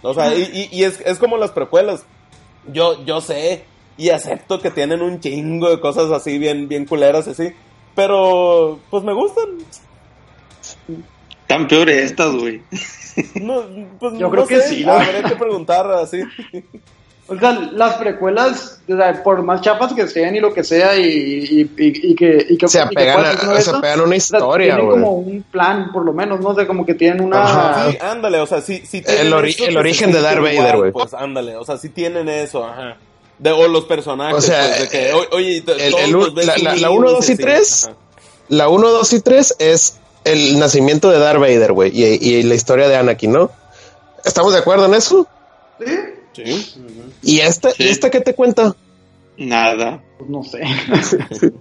[0.03, 2.05] O sea, y, y, y es, es como las precuelas.
[2.73, 3.65] Yo, yo sé
[4.01, 7.53] y acepto que tienen un chingo de cosas así bien, bien culeras así.
[7.95, 9.45] Pero, pues me gustan.
[11.47, 12.63] Tan peor estas, güey.
[13.41, 13.63] No,
[13.99, 16.21] pues, Yo no creo que sé, sí, la Habría que preguntar así.
[17.27, 20.97] O sea, las precuelas, o sea, por más chapas que sean y lo que sea,
[20.99, 24.03] y, y, y, y que, y que Se y que apegan a- se apegan a
[24.05, 25.01] una o sea, historia, Tienen güey.
[25.01, 26.49] como un plan, por lo menos, ¿no?
[26.51, 27.43] O sea, como que tienen una...
[27.43, 27.91] Ajá.
[27.91, 30.41] Sí, ándale, o sea, sí, sí El tienen ori- esto el que origen de Darth
[30.43, 30.93] Vader, güey.
[30.93, 32.97] Pues ándale, o sea, sí tienen eso, ajá.
[33.41, 36.57] De, o los personajes, O sea, pues, de que, o- oye, el- el- los la-
[36.59, 37.85] la- la unidos uno, dos y así, tres.
[37.85, 37.97] ajá.
[38.49, 42.57] La 1, 2 y 3 es el nacimiento de Darth Vader, güey, y, y la
[42.57, 43.49] historia de Anakin, ¿no?
[44.25, 45.27] ¿Estamos de acuerdo en eso?
[46.35, 46.75] Sí.
[47.23, 47.85] ¿Y esta, Sí.
[47.85, 48.75] ¿y esta qué te cuenta?
[49.37, 50.03] Nada.
[50.19, 50.61] Pues no sé.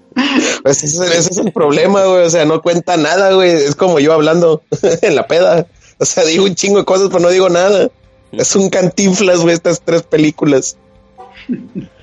[0.63, 2.25] Pues ese, ese es el problema, güey.
[2.25, 3.51] O sea, no cuenta nada, güey.
[3.51, 4.63] Es como yo hablando
[5.01, 5.67] en la peda.
[5.99, 7.89] O sea, digo un chingo de cosas, pero no digo nada.
[8.31, 10.75] Es un cantinflas, güey, estas tres películas.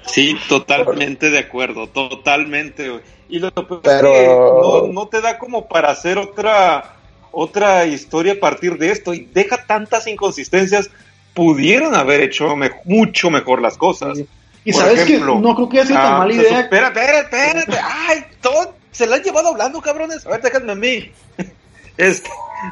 [0.07, 2.89] Sí, totalmente de acuerdo, totalmente.
[2.89, 3.01] güey.
[3.29, 6.93] Y lo peor es Pero- que no, no te da como para hacer otra
[7.33, 10.89] otra historia a partir de esto y deja tantas inconsistencias.
[11.35, 14.19] Pudieron haber hecho me- mucho mejor las cosas.
[14.65, 16.61] Y Por sabes ejemplo, que no creo que haya sido tan Ah, mala se idea.
[16.61, 17.77] Espera, espera, espérate.
[17.83, 20.25] Ay, todo se la han llevado hablando, cabrones.
[20.27, 21.11] A ver, déjenme a mí.
[21.99, 22.29] Este,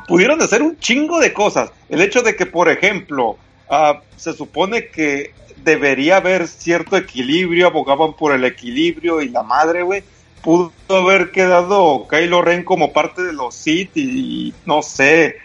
[0.07, 1.71] pudieron hacer un chingo de cosas.
[1.89, 3.39] El hecho de que, por ejemplo,
[3.71, 5.33] ah, se supone que
[5.65, 10.03] debería haber cierto equilibrio, abogaban por el equilibrio y la madre, güey.
[10.43, 15.37] Pudo haber quedado Kylo Ren como parte de los Sith y, no sé,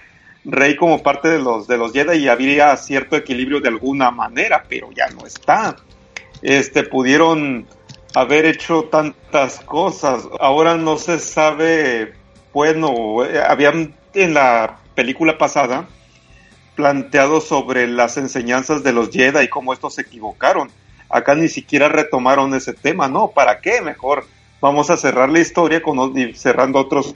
[0.43, 4.63] Rey como parte de los de los Jedi y habría cierto equilibrio de alguna manera,
[4.67, 5.75] pero ya no está
[6.41, 7.67] este pudieron
[8.15, 10.27] haber hecho tantas cosas.
[10.39, 12.13] Ahora no se sabe,
[12.53, 15.87] bueno, eh, habían en la película pasada
[16.79, 20.71] planteado sobre las enseñanzas de los Jedi y cómo estos se equivocaron.
[21.09, 23.31] Acá ni siquiera retomaron ese tema, ¿no?
[23.31, 23.81] ¿Para qué?
[23.81, 24.25] Mejor
[24.61, 27.15] vamos a cerrar la historia con cerrando otros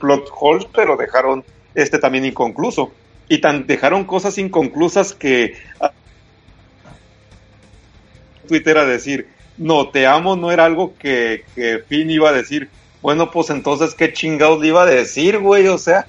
[0.00, 1.44] plot holes, pero dejaron
[1.74, 2.92] este también inconcluso.
[3.28, 5.52] Y tan dejaron cosas inconclusas que
[8.48, 9.28] Twitter a decir,
[9.58, 12.70] no, te amo, no era algo que, que Finn iba a decir.
[13.02, 15.68] Bueno, pues entonces, ¿qué chingados le iba a decir, güey?
[15.68, 16.06] O sea,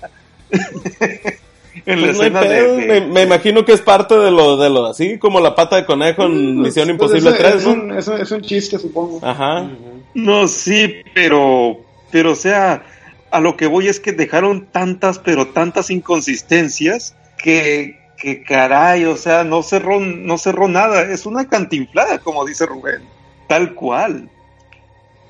[1.85, 2.47] en la Pues no hay escena de...
[2.47, 5.55] pedo, de- Me, me imagino que es parte de lo, de lo así, como la
[5.55, 7.97] pata de conejo en Misión Pues Imposible eso 3, es, ¿no?
[7.97, 9.19] es, es un chiste, supongo.
[9.25, 9.69] Ajá.
[10.13, 11.77] No, sí, pero,
[12.11, 12.83] pero, o sea,
[13.31, 19.17] a lo que voy es que dejaron tantas, pero tantas inconsistencias que, que caray, o
[19.17, 21.01] sea, no cerró, no cerró nada.
[21.01, 23.01] Es una cantinflada, como dice Rubén.
[23.47, 24.29] Tal cual.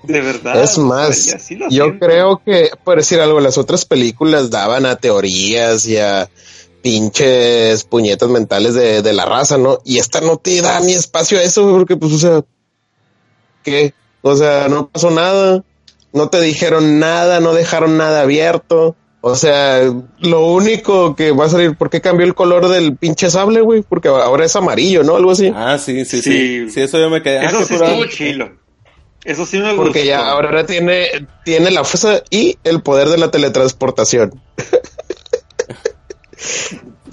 [0.08, 0.62] De verdad.
[0.64, 2.00] Es más, yo siento.
[2.00, 6.30] creo que, por decir algo, las otras películas daban a teorías y a
[6.82, 9.80] pinches puñetas mentales de, de la raza, ¿no?
[9.84, 12.44] Y esta no te da ni espacio a eso, güey, porque pues, o sea,
[13.64, 13.94] ¿qué?
[14.22, 15.64] O sea, no pasó nada,
[16.14, 18.96] no te dijeron nada, no dejaron nada abierto.
[19.28, 19.82] O sea,
[20.20, 23.82] lo único que va a salir, ¿por qué cambió el color del pinche sable, güey?
[23.82, 25.16] Porque ahora es amarillo, ¿no?
[25.16, 25.52] Algo así.
[25.56, 26.32] Ah, sí, sí, sí.
[26.32, 26.70] Sí.
[26.70, 27.40] Sí, eso yo me quedé.
[27.40, 28.52] Ah, Eso sí estuvo chilo.
[29.26, 29.84] Eso sí me gustó.
[29.84, 31.08] Porque ya ahora tiene,
[31.44, 34.40] tiene la fuerza y el poder de la teletransportación.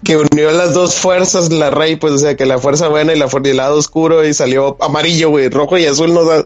[0.05, 3.19] que unió las dos fuerzas, la Rey, pues, o sea, que la fuerza buena y
[3.19, 5.49] la fuerza del lado oscuro y salió amarillo, güey.
[5.49, 6.45] Rojo y azul no da,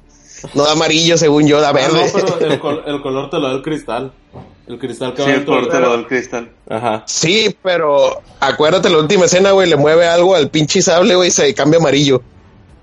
[0.54, 2.12] no da amarillo, según yo, da Ah, no, verde.
[2.14, 4.12] pero el, col- el color te lo da el cristal.
[4.68, 6.50] El cristal que Sí, va el dentro del- portero del cristal.
[6.68, 7.02] Ajá.
[7.06, 11.32] Sí, pero acuérdate la última escena, güey, le mueve algo al pinche sable, güey, y
[11.32, 12.20] se cambia amarillo.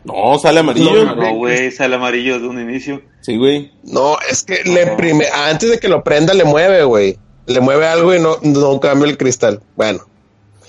[0.03, 1.05] No, sale amarillo.
[1.05, 3.01] No, no, güey, sale amarillo de un inicio.
[3.21, 3.71] Sí, güey.
[3.83, 7.17] No, es que le prime, antes de que lo prenda, le mueve, güey.
[7.45, 9.61] Le mueve algo y no, no cambia el cristal.
[9.75, 10.05] Bueno.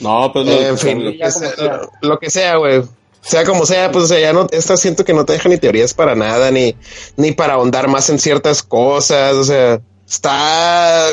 [0.00, 0.52] No, pues no.
[0.52, 1.80] en fin, lo ya que, como sea, sea.
[2.00, 2.82] lo que sea, güey.
[3.20, 5.56] Sea como sea, pues o sea, ya no, esta siento que no te deja ni
[5.56, 6.76] teorías para nada, ni,
[7.16, 9.34] ni para ahondar más en ciertas cosas.
[9.34, 11.06] O sea, está.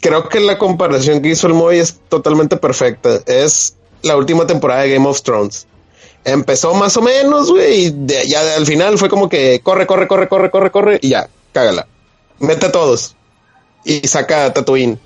[0.00, 3.20] Creo que la comparación que hizo el Moy es totalmente perfecta.
[3.26, 5.66] Es la última temporada de Game of Thrones.
[6.24, 10.06] Empezó más o menos, güey, y de- ya al final fue como que corre, corre,
[10.06, 11.86] corre, corre, corre, corre, y ya, cágala.
[12.38, 13.16] Mete a todos.
[13.84, 14.98] Y saca a Tatooine.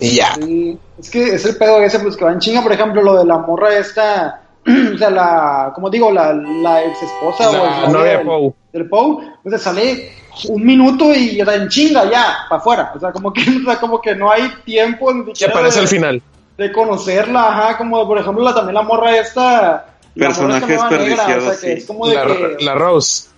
[0.00, 0.34] Y ya.
[0.34, 3.16] Sí, es que es el pedo ese, pues que va en chinga, por ejemplo, lo
[3.18, 4.42] de la morra esta,
[4.94, 8.52] o sea, la, como digo, la, la ex esposa La o novia de del, Poe.
[8.72, 10.12] del Poe, o sea, sale
[10.48, 13.64] un minuto y o sea, en chinga ya, para afuera, o sea, como que, o
[13.70, 16.22] sea, como que no hay tiempo ni siquiera aparece al final.
[16.58, 19.86] De conocerla, ajá, como por ejemplo la, también la morra esta,
[20.16, 21.66] Personaje negra, o sea, desperdiciado, que sí.
[21.72, 23.28] es como de La, que, la Rose.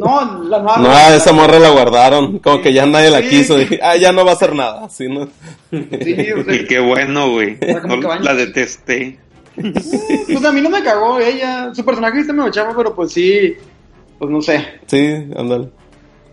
[0.00, 2.40] no, la nueva No, esa morra la guardaron.
[2.40, 3.28] Como que ya nadie la Sí.
[3.28, 3.60] quiso.
[3.60, 4.88] Y, ah, ya no va a hacer nada.
[4.88, 5.28] Sí, o sea,
[6.56, 7.56] Y qué bueno, güey.
[7.86, 9.20] No, la detesté.
[9.54, 13.54] pues a mí no me cagó ella, su personaje está medio chafa, pero pues sí,
[14.18, 14.64] pues no sé.
[14.86, 15.68] Sí, ándale.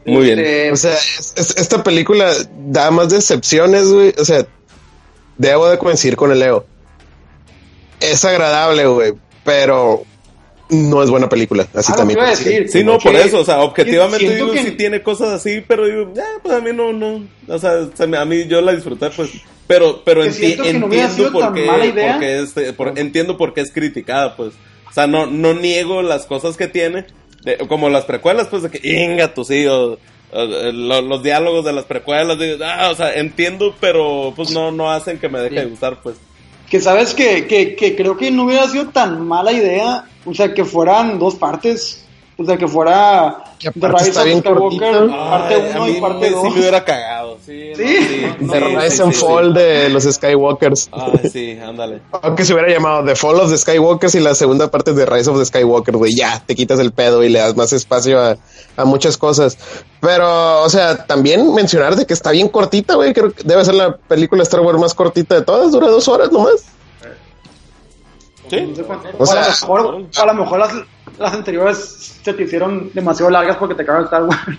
[0.07, 0.39] Muy bien.
[0.39, 2.32] Este, O sea, es- es- esta película
[2.67, 4.13] da más decepciones, güey.
[4.19, 4.45] O sea,
[5.38, 6.65] debo de coincidir con el Leo.
[7.99, 9.13] Es agradable, güey,
[9.43, 10.03] pero
[10.69, 11.67] no es buena película.
[11.73, 12.19] Así Ah, también.
[12.19, 12.67] decir.
[12.69, 16.11] Sí, no, por eso, o sea, objetivamente digo, que- sí tiene cosas así, pero digo,
[16.13, 17.71] ya, pues a mí no, no, o sea,
[18.19, 19.29] a mí yo la disfruté, pues,
[19.67, 22.11] pero, pero enti- siento que no hubiera entiendo sido por tan qué, mala idea.
[22.13, 24.53] por qué este- por- entiendo por qué es criticada, pues,
[24.89, 27.05] o sea, no, no niego las cosas que tiene,
[27.43, 29.97] de- como las precuelas, pues, de que, inga, tú sí, o,
[30.43, 34.91] eh, lo- los diálogos de las precuelas, ah, o sea, entiendo, pero, pues, no, no
[34.91, 36.17] hacen que me deje de gustar, pues.
[36.69, 40.53] Que sabes que, que, que creo que no hubiera sido tan mala idea, o sea,
[40.53, 42.04] que fueran dos partes,
[42.38, 45.91] o sea, que fuera The Rise está of bien Skywalker, parte Ay, a 1 mí
[45.97, 46.41] y parte me- 2.
[46.43, 47.69] Sí me hubiera cagado, sí.
[47.71, 48.47] no, ¿Sí?
[48.51, 49.59] The Rise sí, and sí, Fall sí.
[49.59, 50.89] de los Skywalkers.
[51.31, 52.01] Sí, ándale.
[52.21, 55.29] Aunque se hubiera llamado The Fall of the Skywalkers y la segunda parte de Rise
[55.29, 58.36] of the Skywalker, güey, ya, te quitas el pedo y le das más espacio a,
[58.75, 59.57] a muchas cosas.
[60.01, 63.75] Pero, o sea, también mencionar de que está bien cortita, güey, creo que debe ser
[63.75, 66.65] la película Star Wars más cortita de todas, dura dos horas nomás.
[68.49, 68.73] Sí.
[69.17, 70.71] O O, a lo sea, mejor, a lo mejor las,
[71.20, 71.78] las anteriores
[72.24, 74.57] se te hicieron demasiado largas porque te cagas Star Wars.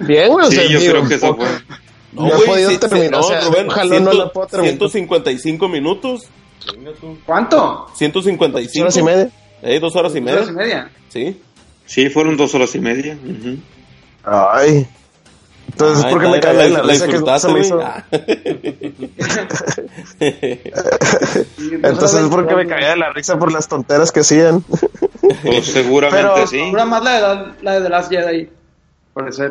[0.00, 1.46] Bien, güey, o Sí, sea, yo digo, creo que eso fue.
[2.12, 4.78] No he podido terminar, o sea, ojalá no la pueda terminar.
[4.78, 6.22] 155 minutos.
[7.24, 7.86] ¿Cuánto?
[7.94, 8.82] 155.
[8.82, 9.30] horas y media.
[9.62, 10.52] Eh, dos horas y ¿Dos horas media.
[10.52, 10.90] y media?
[11.08, 11.40] Sí.
[11.84, 13.16] Sí, fueron dos horas y media.
[14.24, 14.86] Ay.
[15.68, 17.80] Entonces, Ay, ¿por qué me la- caí de la la risa que se me hizo?
[17.82, 18.04] Ah.
[20.20, 24.62] Entonces, es porque me caía de la risa por las tonteras que hacían.
[25.42, 26.70] Pues seguramente Pero- sí.
[26.70, 28.48] Dura más la de, la, la de The Last Jedi.
[29.12, 29.44] Por eso.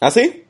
[0.00, 0.44] ¿Ah, sí?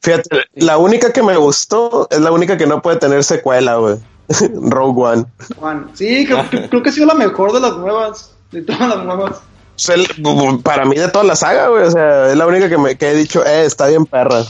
[0.00, 3.96] Fíjate, la única que me gustó es la única que no puede tener secuela, güey.
[4.54, 5.24] Rogue One.
[5.58, 5.90] Juan.
[5.94, 8.34] Sí, creo, que- creo que ha sido la mejor de las nuevas.
[8.50, 9.40] De todas las nuevas.
[9.88, 11.84] El- para mí de toda la saga, güey.
[11.84, 14.44] O sea, es la única que, me, que he dicho, eh, está bien perra.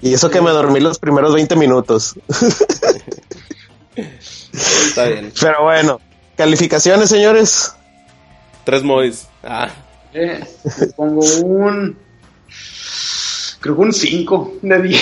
[0.00, 2.14] Y eso que me dormí los primeros 20 minutos.
[3.96, 5.32] Está bien.
[5.40, 6.00] Pero bueno,
[6.36, 7.74] calificaciones, señores.
[8.64, 9.26] Tres mois.
[9.42, 9.68] Ah.
[10.14, 10.44] Eh,
[10.80, 11.96] le pongo un.
[13.60, 14.98] Creo que un 5 de 10.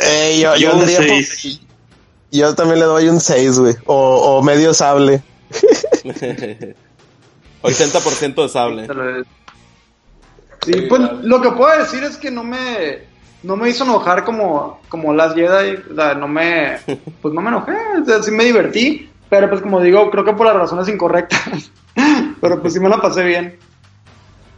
[0.00, 1.58] Eh, yo, yo, Yo un por-
[2.30, 3.74] yo también le doy un 6, güey.
[3.86, 3.94] O,
[4.38, 5.22] o medio sable.
[7.62, 8.86] 80% de sable.
[10.64, 13.06] Sí, pues lo que puedo decir es que no me
[13.42, 16.78] no me hizo enojar como como las Jedi, o sea, no me
[17.22, 20.32] pues no me enojé, o sea, sí me divertí, pero pues como digo, creo que
[20.32, 21.70] por las razones incorrectas.
[22.40, 23.58] pero pues sí me la pasé bien.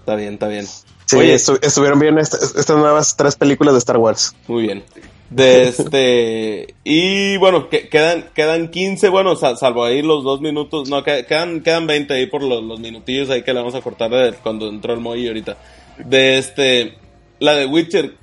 [0.00, 0.66] Está bien, está bien.
[1.06, 4.34] Sí, Oye, estu- estuvieron bien esta- estas nuevas tres películas de Star Wars.
[4.46, 4.84] Muy bien.
[5.30, 6.74] De este.
[6.82, 10.88] Y bueno, que, quedan, quedan 15, bueno, sa- salvo ahí los dos minutos.
[10.88, 13.80] No, que- quedan, quedan 20 ahí por los, los minutillos ahí que le vamos a
[13.80, 15.56] cortar de cuando entró el Moy ahorita.
[15.98, 16.98] De este.
[17.38, 18.16] La de Witcher,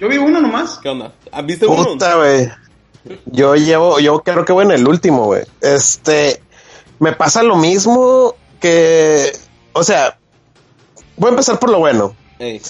[0.00, 0.78] Yo vi uno nomás.
[0.82, 1.12] ¿qué onda?
[1.30, 1.84] ¿Ah, ¿Viste uno?
[1.84, 2.48] Puta, güey.
[3.26, 5.42] Yo llevo, yo creo que voy en el último, güey.
[5.60, 6.40] Este,
[6.98, 9.30] me pasa lo mismo que,
[9.74, 10.16] o sea,
[11.16, 12.16] voy a empezar por lo bueno.
[12.38, 12.60] Ey,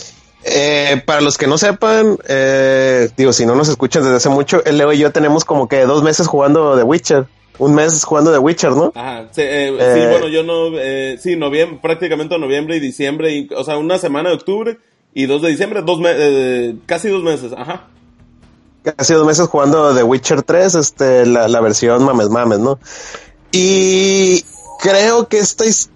[0.46, 4.62] Eh, para los que no sepan, eh, digo, si no nos escuchan desde hace mucho,
[4.64, 7.26] el Leo y yo tenemos como que dos meses jugando The Witcher.
[7.56, 8.92] Un mes jugando The Witcher, ¿no?
[8.96, 10.08] Ajá, sí, eh, sí, Eh.
[10.10, 10.70] bueno, yo no,
[11.20, 14.78] sí, noviembre, prácticamente noviembre y diciembre, y, o sea, una semana de octubre
[15.14, 17.86] y dos de diciembre, dos me- eh, casi dos meses, ajá.
[18.82, 22.78] Casi dos meses jugando The Witcher 3, este, la, la versión mames mames, ¿no?
[23.52, 24.44] Y
[24.80, 25.94] creo que esta historia,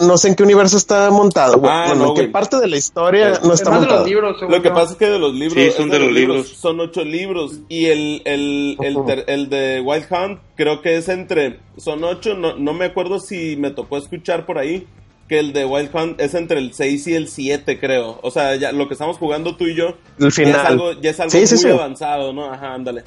[0.00, 1.54] no sé en qué universo está montado.
[1.64, 2.32] Ah, bueno, no, en qué güey.
[2.32, 3.98] parte de la historia no Es está montado.
[4.00, 4.74] los libros, Lo que yo.
[4.74, 6.48] pasa es que de los libros, Sí, son de los libros.
[6.48, 11.08] son ocho libros y el, el, el, ter- el de Wild Hunt creo que es
[11.08, 14.86] entre, son ocho, no, no me acuerdo si me tocó escuchar por ahí
[15.28, 18.54] que el de Wild Hunt es entre el 6 y el 7 creo, o sea,
[18.56, 20.60] ya lo que estamos jugando tú y yo El ya final.
[20.60, 21.70] es algo, ya es algo Sí, sí, muy sí.
[21.70, 22.52] avanzado, ¿no?
[22.52, 23.04] Ajá, ándale.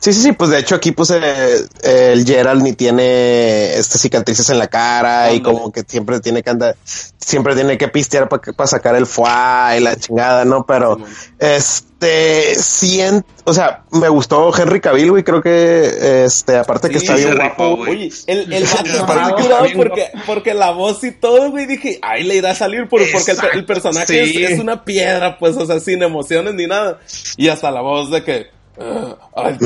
[0.00, 4.48] Sí, sí, sí, pues de hecho aquí pues eh, el Gerald ni tiene estas cicatrices
[4.50, 8.66] en la cara y como que siempre tiene que andar, siempre tiene que pistear para
[8.66, 10.64] sacar el foie y la chingada, ¿no?
[10.66, 10.98] Pero
[11.40, 17.16] este, siento, o sea, me gustó Henry Cavill, güey, creo que este, aparte que está
[17.16, 17.74] bien guapo.
[17.80, 18.64] Oye, el, el
[19.76, 23.32] porque, porque la voz y todo, güey, dije, ay, le irá a salir por, porque
[23.52, 27.00] el, personaje es, es una piedra, pues, o sea, sin emociones ni nada.
[27.36, 28.57] Y hasta la voz de que
[29.36, 29.56] Ay,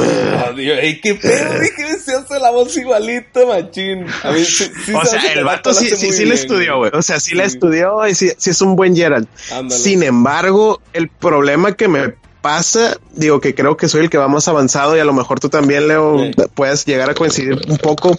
[0.56, 4.06] Dios, qué pedo, dije, se hace la voz igualita, machín.
[4.22, 6.90] A o sea, el vato sí, sí, sí le estudió, güey.
[6.94, 9.28] O sea, sí, le estudió y sí, sí, es un buen Gerald.
[9.68, 14.28] Sin embargo, el problema que me pasa, digo que creo que soy el que va
[14.28, 16.18] más avanzado y a lo mejor tú también, Leo,
[16.54, 18.16] puedes llegar a coincidir un poco,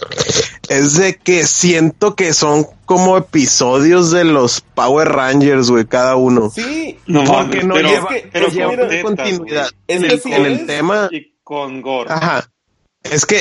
[0.68, 6.50] es de que siento que son como episodios de los Power Rangers, güey, cada uno.
[6.50, 11.08] Sí, no, porque no lleva, pero lleva continuidad en, el, tema.
[11.12, 12.10] Y con gore.
[12.10, 12.50] Ajá.
[13.02, 13.36] Es que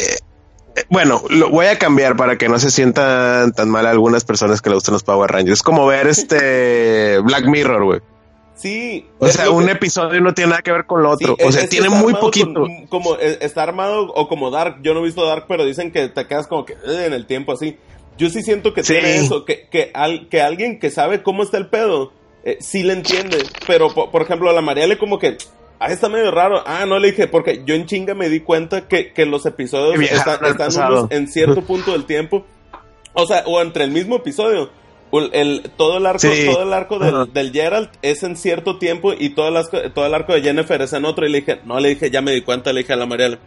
[0.76, 4.62] eh, bueno, lo voy a cambiar para que no se sientan tan mal algunas personas
[4.62, 5.60] que le gustan los Power Rangers.
[5.60, 8.02] Es como ver este Black Mirror, güey.
[8.56, 9.08] Sí.
[9.20, 11.36] O sea, un episodio no tiene nada que ver con lo otro.
[11.44, 12.66] o sea, tiene muy poquito.
[12.90, 14.78] como eh, está armado o como Dark.
[14.84, 17.26] Yo no he visto Dark, pero dicen que te quedas como que eh, en el
[17.26, 17.78] tiempo así.
[18.18, 19.92] Yo sí siento que tiene eso, que, que,
[20.30, 23.44] que alguien que sabe cómo está el pedo, eh, sí le entiende.
[23.66, 25.38] Pero, por, ejemplo, a la Mariale como que,
[25.80, 26.62] ah, está medio raro.
[26.68, 30.00] Ah, no le dije, porque yo en chinga me di cuenta que, que los episodios
[30.00, 30.40] están,
[31.10, 32.46] en cierto punto del tiempo.
[33.14, 34.70] O sea, o entre el mismo episodio
[35.32, 39.48] el, todo el arco, todo el arco del, Gerald es en cierto tiempo y todo
[39.48, 41.26] el, todo el arco de Jennifer es en otro.
[41.26, 43.40] Y le dije, no, le dije, ya me di cuenta, le dije a la Mariela,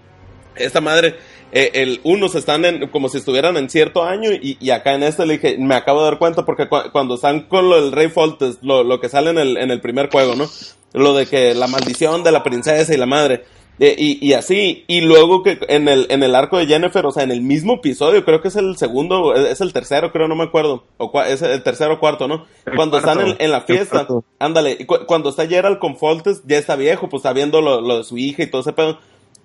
[0.55, 1.17] esta madre,
[1.53, 5.27] eh, el unos están en, como si estuvieran en cierto año y, acá en este
[5.27, 8.59] le dije, me acabo de dar cuenta porque cuando están con lo del Rey Foltes,
[8.63, 10.49] lo, lo que sale en el, en el primer juego, ¿no?
[10.93, 13.45] Lo de que la maldición de la princesa y la madre
[13.79, 17.11] eh, y, y, así, y luego que en el, en el arco de Jennifer, o
[17.11, 20.35] sea, en el mismo episodio, creo que es el segundo, es el tercero, creo, no
[20.35, 22.47] me acuerdo, o es el tercero o cuarto, ¿no?
[22.75, 24.07] cuando están en, la fiesta,
[24.39, 28.05] ándale, cuando está Gerald con Foltes, ya está viejo, pues está viendo lo, lo de
[28.05, 28.99] su hija y todo ese pedo.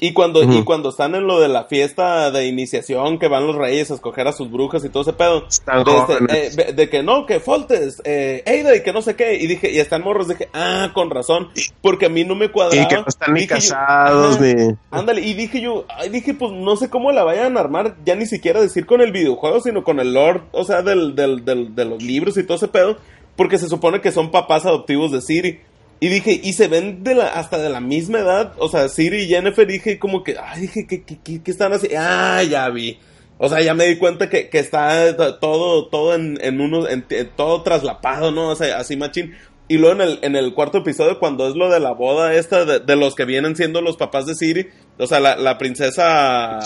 [0.03, 3.55] Y cuando, y cuando están en lo de la fiesta de iniciación, que van los
[3.55, 7.27] reyes a escoger a sus brujas y todo ese pedo, de, este, de, que no,
[7.27, 10.49] que Foltes, eh, Eida y que no sé qué, y dije, y están morros, dije,
[10.53, 11.49] ah, con razón,
[11.83, 12.81] porque a mí no me cuadraba.
[12.81, 14.75] Y que no están ni casados, ni...
[14.89, 18.15] Ándale, y dije yo, ay, dije, pues no sé cómo la vayan a armar, ya
[18.15, 21.75] ni siquiera decir con el videojuego, sino con el lord, o sea, del, del, del,
[21.75, 22.97] de los libros y todo ese pedo,
[23.35, 25.59] porque se supone que son papás adoptivos de Siri.
[26.03, 29.19] Y dije, y se ven de la, hasta de la misma edad, o sea, Siri
[29.19, 31.99] y Jennifer, dije como que, ay, dije, ¿qué, qué, qué, están haciendo?
[32.01, 32.97] Ah, ya vi.
[33.37, 37.05] O sea, ya me di cuenta que, que está todo, todo en, en uno, en,
[37.35, 38.49] todo traslapado, ¿no?
[38.49, 39.35] O sea, así machín.
[39.67, 42.65] Y luego en el, en el cuarto episodio, cuando es lo de la boda esta,
[42.65, 46.61] de, los que vienen siendo los papás de Siri, o sea, la, la princesa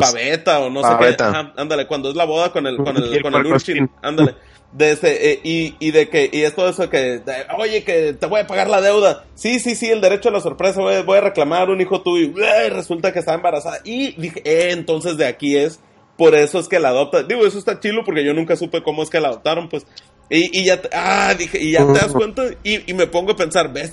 [0.00, 1.16] Paveta o no sé qué.
[1.56, 4.34] ándale, cuando es la boda con el, con el, con el ándale
[4.72, 7.22] de ese, eh, y, y de que, y es todo eso que,
[7.56, 9.24] oye, que te voy a pagar la deuda.
[9.34, 12.32] Sí, sí, sí, el derecho a la sorpresa, voy, voy a reclamar un hijo tuyo.
[12.36, 13.78] Y resulta que está embarazada.
[13.84, 15.80] Y dije, eh, entonces de aquí es,
[16.16, 17.22] por eso es que la adopta.
[17.22, 19.86] Digo, eso está chilo porque yo nunca supe cómo es que la adoptaron, pues.
[20.30, 23.36] Y, y ya, ah, dije, y ya te das cuenta, y, y me pongo a
[23.36, 23.92] pensar, ves,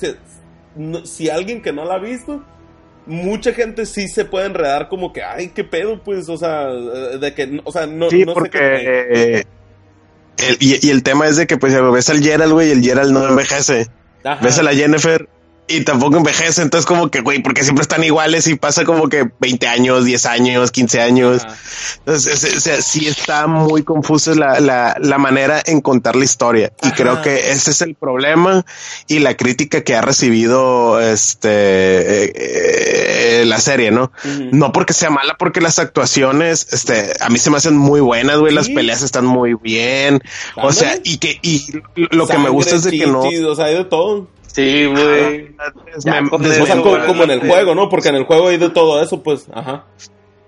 [1.06, 2.44] si alguien que no la ha visto,
[3.06, 7.34] mucha gente sí se puede enredar como que, ay, qué pedo, pues, o sea, de
[7.34, 9.48] que, o sea, no, sí, porque, sé
[10.60, 13.28] y, el tema es de que, pues, ves al Gerald, güey, y el Gerald no
[13.28, 13.88] envejece.
[14.42, 15.30] Ves a la Jennifer
[15.68, 16.62] y tampoco envejece.
[16.62, 20.26] Entonces, como que, güey, porque siempre están iguales y pasa como que 20 años, 10
[20.28, 21.42] años, 15 años.
[22.00, 26.72] Entonces, o sea, sí está muy confusa la, la, la, manera en contar la historia.
[26.84, 28.66] Y creo que ese es el problema
[29.08, 34.12] y la crítica que ha recibido este eh, eh, la serie, ¿no?
[34.52, 38.38] No porque sea mala, porque las actuaciones, este, a mí se me hacen muy buenas,
[38.38, 38.54] güey.
[38.54, 40.22] Las peleas están muy bien.
[40.56, 43.22] O sea, y que, y lo que me gusta es de que no.
[43.22, 44.28] O sea, hay de todo.
[44.56, 45.54] Sí, güey.
[47.06, 47.90] como, en el juego, ¿no?
[47.90, 49.86] Porque en el juego hay de todo eso, pues, ajá.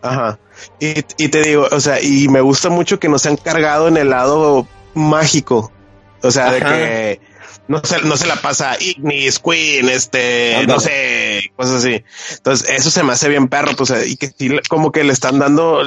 [0.01, 0.39] Ajá.
[0.79, 3.97] Y, y te digo, o sea, y me gusta mucho que nos han cargado en
[3.97, 5.73] el lado mágico.
[6.21, 7.19] O sea, de que
[7.67, 12.01] no se, no se la pasa Ignis, Queen, este, no sé, cosas así.
[12.37, 14.31] Entonces, eso se me hace bien perro, pues, y que
[14.69, 15.81] como que le están dando,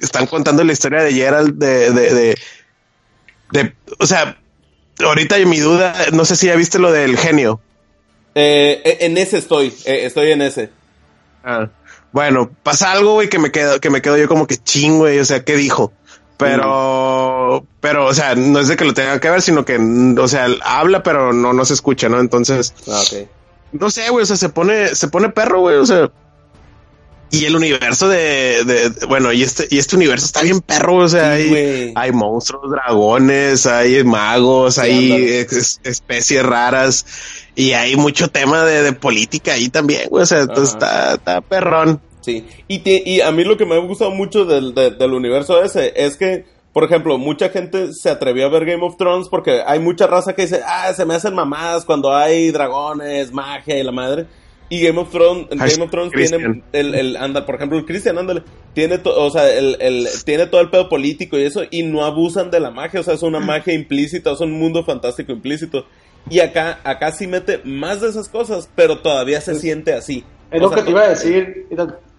[0.00, 2.38] están contando la historia de Gerald de, de, de,
[3.50, 4.38] de o sea,
[4.98, 7.60] ahorita mi duda, no sé si ya viste lo del genio.
[8.38, 10.68] Eh, en ese estoy, eh, estoy en ese.
[11.42, 11.70] Ah,
[12.12, 15.18] bueno, pasa algo, güey, que me quedo, que me quedo yo como que ching, güey,
[15.18, 15.94] o sea, ¿qué dijo?
[16.36, 17.66] Pero, mm.
[17.80, 20.48] pero, o sea, no es de que lo tenga que ver, sino que, o sea,
[20.62, 22.20] habla, pero no, no se escucha, ¿no?
[22.20, 23.26] Entonces, ah, okay.
[23.72, 26.10] no sé, güey, o sea, se pone, se pone perro, güey, o sea,
[27.30, 31.08] y el universo de, de, bueno, y este, y este universo está bien perro, o
[31.08, 35.46] sea, hay, hay, monstruos, dragones, hay magos, hay
[35.84, 37.06] especies raras
[37.56, 42.00] y hay mucho tema de, de política ahí también, güey, o sea, está, está perrón.
[42.20, 45.92] Sí, y, y a mí lo que me ha gustado mucho del, del universo ese
[45.96, 46.44] es que
[46.76, 50.34] por ejemplo, mucha gente se atrevió a ver Game of Thrones porque hay mucha raza
[50.34, 54.26] que dice, ah, se me hacen mamadas cuando hay dragones, magia y la madre.
[54.68, 58.18] Y Game of Thrones, Game of Thrones tiene el, el anda, por ejemplo, el Christian,
[58.18, 58.42] ándale,
[58.74, 62.50] tiene o sea, el, el, tiene todo el pedo político y eso, y no abusan
[62.50, 65.86] de la magia, o sea, es una magia implícita, es un mundo fantástico implícito.
[66.28, 70.24] Y acá, acá sí mete más de esas cosas, pero todavía se siente así.
[70.50, 71.66] Es lo que te iba a decir,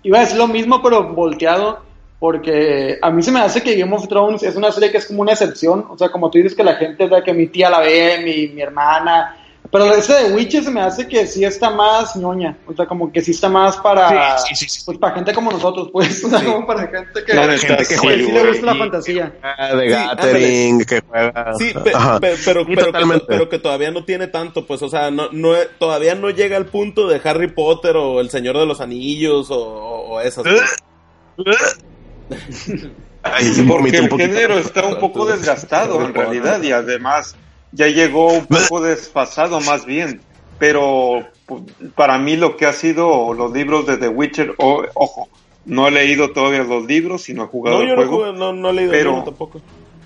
[0.03, 1.87] iba a decir lo mismo, pero volteado
[2.19, 5.05] porque a mí se me hace que Game of Thrones es una serie que es
[5.05, 7.47] como una excepción, o sea, como tú dices que la gente es la que mi
[7.47, 9.37] tía la ve, mi, mi hermana,
[9.71, 13.11] pero ese de Witcher se me hace que sí está más ñoña, o sea, como
[13.11, 14.37] que sí está más para,
[14.85, 18.25] pues para gente como nosotros, pues, o sea, como para gente que, gente que juega,
[18.25, 19.33] sí le gusta la fantasía.
[19.75, 21.53] De gathering, que juega.
[21.57, 25.53] Sí, pero, pero, pero, pero, que todavía no tiene tanto, pues, o sea, no, no,
[25.79, 29.59] todavía no llega al punto de Harry Potter o El Señor de los Anillos o,
[29.59, 30.45] o esas.
[33.67, 37.35] Porque el género está un poco desgastado en realidad y además
[37.71, 40.21] ya llegó un poco desfasado más bien.
[40.59, 41.27] Pero
[41.95, 45.29] para mí lo que ha sido los libros de The Witcher, ojo,
[45.65, 48.31] no he leído todavía los libros, sino he jugado el juego.
[48.33, 49.61] No, he leído pero, tampoco.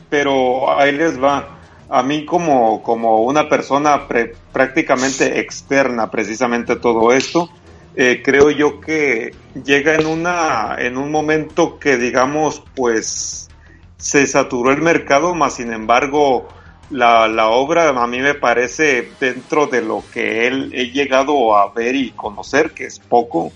[0.09, 1.57] Pero ahí les va.
[1.89, 4.07] A mí como, como una persona
[4.51, 7.49] prácticamente externa precisamente todo esto,
[7.95, 9.33] eh, creo yo que
[9.65, 13.49] llega en una en un momento que digamos pues
[13.97, 16.47] se saturó el mercado más sin embargo
[16.91, 21.71] la, la obra a mí me parece dentro de lo que él he llegado a
[21.71, 23.51] ver y conocer que es poco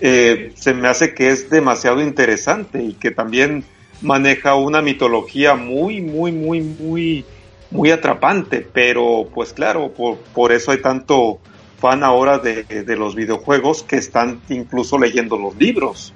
[0.00, 3.64] eh, se me hace que es demasiado interesante y que también
[4.02, 7.24] maneja una mitología muy muy muy muy
[7.70, 11.40] muy atrapante pero pues claro por, por eso hay tanto
[11.78, 16.14] fan ahora de, de, los videojuegos que están incluso leyendo los libros.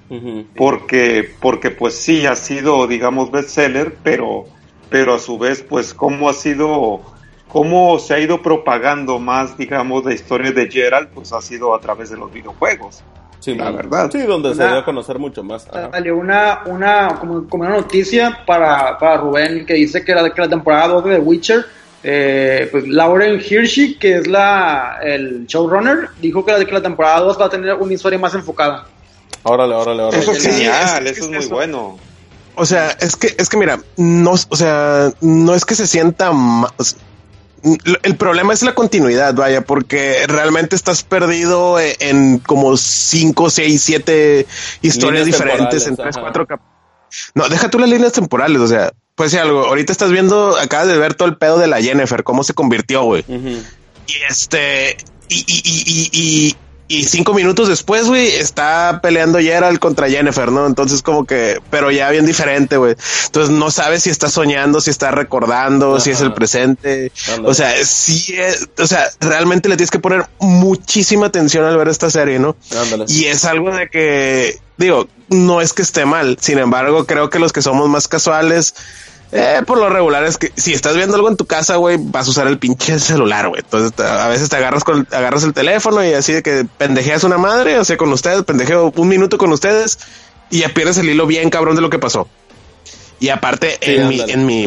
[0.57, 4.47] Porque, porque pues sí ha sido, digamos, bestseller, pero,
[4.91, 7.01] pero a su vez, pues cómo ha sido,
[7.49, 11.80] cómo se ha ido propagando más, digamos, la historia de Gerald, pues ha sido a
[11.80, 13.03] través de los videojuegos.
[13.38, 14.11] Sí, la verdad.
[14.11, 15.66] Sí, donde se dio a conocer mucho más.
[15.72, 20.43] Salió una, una, como, como, una noticia para, para Rubén que dice que la, que
[20.43, 21.66] la temporada 2 de The Witcher
[22.03, 27.20] eh, pues Lauren Hirschi, que es la el showrunner, dijo que la, que la temporada
[27.20, 28.86] 2 va a tener una historia más enfocada.
[29.43, 30.22] Órale, órale, órale.
[30.22, 31.99] Eso es genial, eso es muy bueno.
[32.61, 36.30] O sea, es que, es que mira, no, o sea, no es que se sienta
[36.32, 36.94] más.
[38.02, 44.46] El problema es la continuidad, vaya, porque realmente estás perdido en como 5, 6, 7
[44.82, 46.46] historias diferentes en 3, 4
[47.34, 49.64] No, deja tú las líneas temporales, o sea, pues sí, algo.
[49.64, 53.04] Ahorita estás viendo, acabas de ver todo el pedo de la Jennifer, cómo se convirtió,
[53.04, 53.24] güey.
[53.26, 54.98] Y este,
[55.28, 56.56] y, y, y, y,
[56.91, 60.66] y cinco minutos después, güey, está peleando Gerald contra Jennifer, ¿no?
[60.66, 62.97] Entonces, como que, pero ya bien diferente, güey.
[63.26, 67.12] Entonces, no sabes si está soñando, si está recordando, si es el presente.
[67.45, 68.34] O sea, sí,
[68.76, 72.57] o sea, realmente le tienes que poner muchísima atención al ver esta serie, ¿no?
[73.07, 76.38] Y es algo de que, digo, no es que esté mal.
[76.41, 78.74] Sin embargo, creo que los que somos más casuales,
[79.33, 82.26] eh, por lo regular es que si estás viendo algo en tu casa, güey, vas
[82.26, 83.61] a usar el pinche celular, güey.
[83.61, 87.39] Entonces a veces te agarras con, agarras el teléfono y así de que pendejeas una
[87.39, 89.99] madre, o sea, con ustedes, pendejeo un minuto con ustedes
[90.51, 92.28] y ya pierdes el hilo bien cabrón de lo que pasó.
[93.20, 94.64] Y aparte, en, mi, en mi,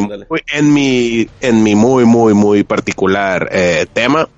[0.52, 4.28] en mi, en mi muy, muy, muy particular eh, tema,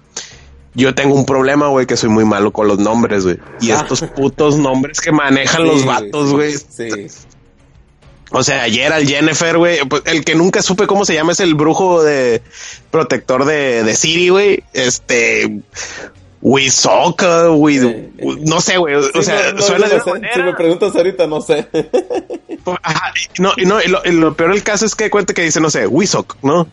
[0.75, 3.39] yo tengo un problema, güey, que soy muy malo con los nombres, güey.
[3.61, 3.77] Y ah.
[3.77, 6.55] estos putos nombres que manejan los vatos, güey.
[6.57, 7.09] Sí.
[8.33, 11.41] O sea, ayer al Jennifer, güey, pues, el que nunca supe cómo se llama es
[11.41, 12.43] el brujo de
[12.91, 14.65] protector de, de Siri, güey.
[14.73, 15.63] Este,
[16.43, 17.79] Wisoka, güey,
[18.41, 21.67] no sé, güey, o sea, suena de Si me preguntas ahorita, no sé.
[22.83, 25.61] Ajá, no, y no, y lo, lo, peor del caso es que cuenta que dice,
[25.61, 26.69] no sé, Wisok, ¿no?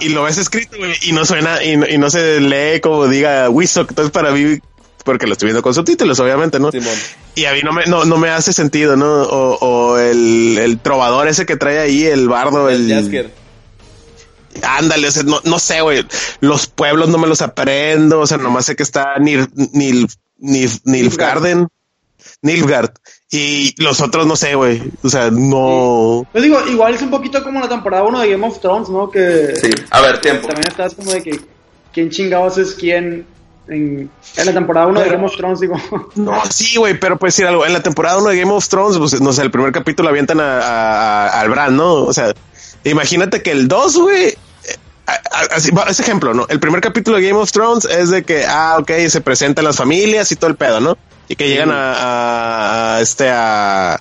[0.00, 3.06] Y, y, lo ves escrito, güey, y no suena, y, y, no se lee como
[3.06, 4.58] diga Wisok, entonces para mí
[5.08, 6.68] porque lo estoy viendo con subtítulos, obviamente, ¿no?
[7.34, 9.22] Y a mí no me, no, no me hace sentido, ¿no?
[9.22, 12.90] O, o el, el, trovador ese que trae ahí, el bardo, el...
[12.92, 13.32] el...
[14.62, 16.04] Ándale, o sea, no, no sé, güey.
[16.40, 20.70] Los pueblos no me los aprendo, o sea, nomás sé que está Nil, Nil, Nil,
[20.84, 21.68] Nilfgaarden,
[22.42, 22.92] Nilfgaard.
[23.30, 24.82] Y los otros no sé, güey.
[25.02, 26.26] O sea, no.
[26.32, 29.10] Pues digo, igual es un poquito como la temporada 1 de Game of Thrones, ¿no?
[29.10, 29.54] Que.
[29.56, 30.48] Sí, a ver, tiempo.
[30.48, 31.40] También estás como de que.
[31.94, 33.26] ¿Quién chingados es quién
[33.68, 35.76] en, en la temporada 1 de Game of Thrones, digo.
[36.16, 37.64] No, sí, güey, pero pues decir algo.
[37.66, 40.40] En la temporada 1 de Game of Thrones, pues, no sé, el primer capítulo avientan
[40.40, 41.94] a, a- a- al Bran, ¿no?
[42.04, 42.32] O sea,
[42.84, 44.24] imagínate que el 2, güey.
[44.28, 44.36] eh,
[45.52, 46.46] Así, ese ejemplo, ¿no?
[46.48, 49.76] El primer capítulo de Game of Thrones es de que, ah, ok, se presentan las
[49.76, 50.96] familias y todo el pedo, ¿no?
[51.28, 54.00] Y que llegan a, a- a este, a...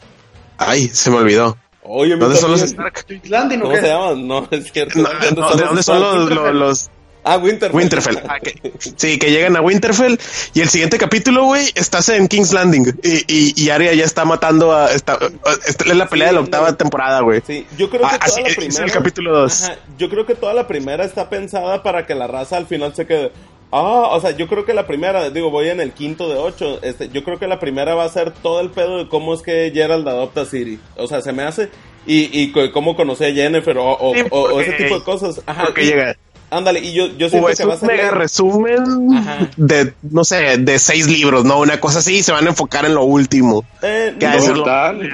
[0.57, 1.57] Ay, se me olvidó.
[1.89, 2.61] Oye, ¿Dónde son los.
[2.61, 3.05] Stark?
[3.07, 4.27] King's Landing, ¿o ¿Cómo se llaman?
[4.27, 4.99] No, es cierto.
[4.99, 6.89] No, no, ¿De dónde son los, los, los-
[7.27, 7.75] Ah, Winterfell.
[7.77, 8.17] Winterfell.
[8.27, 10.17] Ah, que- sí, que llegan a Winterfell
[10.53, 14.23] y el siguiente capítulo, güey, estás en King's Landing y, y, y Arya ya está
[14.25, 14.91] matando a...
[14.91, 15.19] Está,
[15.67, 17.41] esta es la pelea de la octava temporada, güey.
[17.45, 18.85] Sí, yo creo que Ah, toda así la es, primera.
[18.85, 19.63] el capítulo dos.
[19.63, 22.95] Ajá, yo creo que toda la primera está pensada para que la raza al final
[22.95, 23.31] se quede.
[23.69, 26.79] Ah, o sea, yo creo que la primera, digo, voy en el quinto de ocho.
[26.83, 29.41] Este, yo creo que la primera va a ser todo el pedo de cómo es
[29.41, 30.79] que Gerald adopta a Siri.
[30.95, 31.69] O sea, se me hace.
[32.05, 34.21] Y, y cómo conocí a Jennifer o, o, Sí,
[34.61, 35.41] ese tipo de cosas.
[35.45, 35.65] Ajá.
[35.65, 36.15] Porque y- llega.
[36.49, 39.49] Ándale, y yo, yo siento O es que va a un resumen Ajá.
[39.57, 41.59] de, no sé, de seis libros, ¿no?
[41.59, 43.65] Una cosa así, y se van a enfocar en lo último.
[43.81, 44.63] Eh, Que ha de no,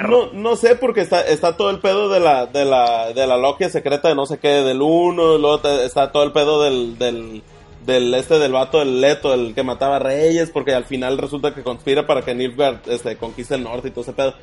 [0.08, 3.36] no, no sé, porque está, está todo el pedo de la, de la, de la
[3.36, 6.98] logia secreta de no sé qué, del uno, luego te- está todo el pedo del,
[6.98, 7.42] del,
[7.84, 11.64] del este del vato del Leto, el que mataba reyes, porque al final resulta que
[11.64, 14.34] conspira para que Nilfgaard este, conquiste el norte y todo ese pedo.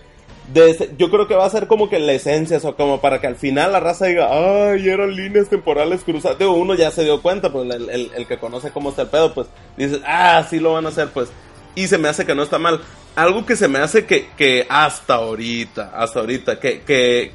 [0.54, 3.36] Yo creo que va a ser como que la esencia, o como para que al
[3.36, 6.38] final la raza diga, ay, eran líneas temporales cruzadas.
[6.42, 9.48] Uno ya se dio cuenta, pues el, que conoce cómo está el pedo, pues
[9.78, 11.30] dices, ah, sí lo van a hacer, pues.
[11.76, 12.82] Y se me hace que no está mal.
[13.16, 16.82] Algo que se me hace que, que hasta ahorita, hasta ahorita, que,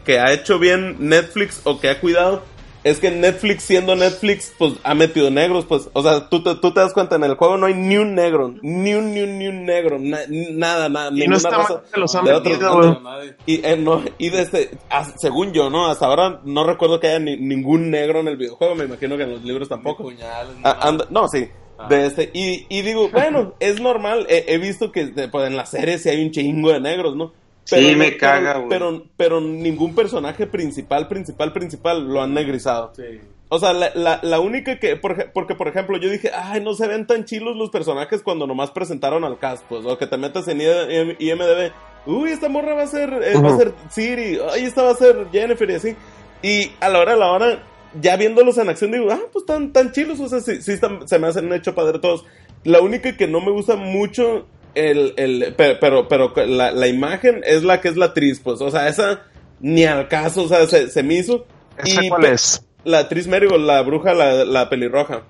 [0.04, 2.42] que ha hecho bien Netflix o que ha cuidado,
[2.88, 6.72] es que Netflix siendo Netflix, pues ha metido negros, pues, o sea, tú te, tú
[6.72, 9.38] te das cuenta, en el juego no hay ni un negro, ni un, ni un,
[9.38, 13.00] ni un negro, na- nada, nada, Y ninguna no raza los han de otros- metido.
[13.00, 13.34] Nadie.
[13.46, 15.86] y, eh, no, y desde, ah, según yo, ¿no?
[15.88, 19.24] Hasta ahora no recuerdo que haya ni- ningún negro en el videojuego, me imagino que
[19.24, 20.04] en los libros tampoco.
[20.04, 21.48] Puñales, Ah, no, sí.
[21.90, 24.26] De este, y, y digo, bueno, es normal.
[24.30, 27.32] He, he visto que pues, en la serie sí hay un chingo de negros, ¿no?
[27.66, 28.68] Sí, no- me caga, güey.
[28.68, 32.92] Pero, pero ningún personaje principal, principal, principal lo han negrizado.
[32.96, 33.20] Sí.
[33.48, 36.74] O sea, la, la, la única que, por porque por ejemplo, yo dije, ay, no
[36.74, 40.16] se ven tan chilos los personajes cuando nomás presentaron al cast, pues, o que te
[40.16, 41.70] metas en IM- IMDB,
[42.06, 44.94] uy, esta morra va a ser, eh, va a ser Siri, ay, esta va a
[44.96, 45.96] ser Jennifer y así.
[46.42, 47.62] Y a la hora de la hora,
[48.00, 51.06] ya viéndolos en acción, digo, ah, pues tan, tan chilos, o sea, sí, sí están-
[51.06, 52.24] se me hacen hecho padre todos.
[52.64, 54.46] La única que no me gusta mucho,
[54.76, 58.60] el, el, pe- pero, pero, la, la imagen es la que es la actriz, pues,
[58.60, 59.22] o sea, esa
[59.60, 61.46] ni al caso, o sea, se, se me hizo.
[61.78, 62.62] ¿Esa Y cuál es?
[62.84, 63.26] La actriz
[63.58, 65.22] la bruja, la, la pelirroja.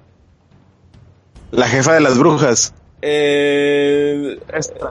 [1.53, 2.75] La jefa de las brujas.
[3.03, 4.39] Eh,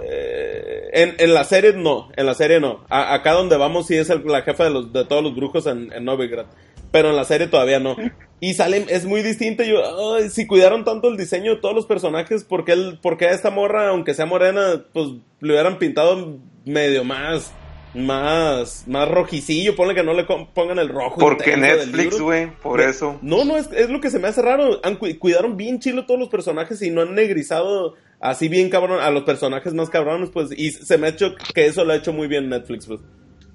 [0.03, 2.85] eh, en, en la serie no, en la serie no.
[2.89, 5.65] A- acá donde vamos sí es el- la jefa de, los, de todos los brujos
[5.67, 6.45] en, en Novigrad.
[6.91, 7.97] Pero en la serie todavía no.
[8.39, 9.63] Y sale, es muy distinto.
[9.63, 9.81] Yo,
[10.29, 13.31] si cuidaron tanto el diseño de todos los personajes, ¿por qué, el, por qué a
[13.31, 15.07] esta morra, aunque sea morena, pues
[15.41, 17.51] le hubieran pintado medio más,
[17.95, 19.75] más, más rojicillo?
[19.75, 21.19] Ponle que no le pongan el rojo.
[21.19, 23.17] Porque Netflix, güey, por eso.
[23.21, 24.79] No, no, es, es lo que se me hace raro.
[24.83, 28.99] Han cu- cuidaron bien chilo todos los personajes y no han negrizado así bien cabrón
[29.01, 30.49] a los personajes más cabrones, pues.
[30.55, 32.99] Y se me ha hecho que eso lo ha hecho muy bien Netflix, pues.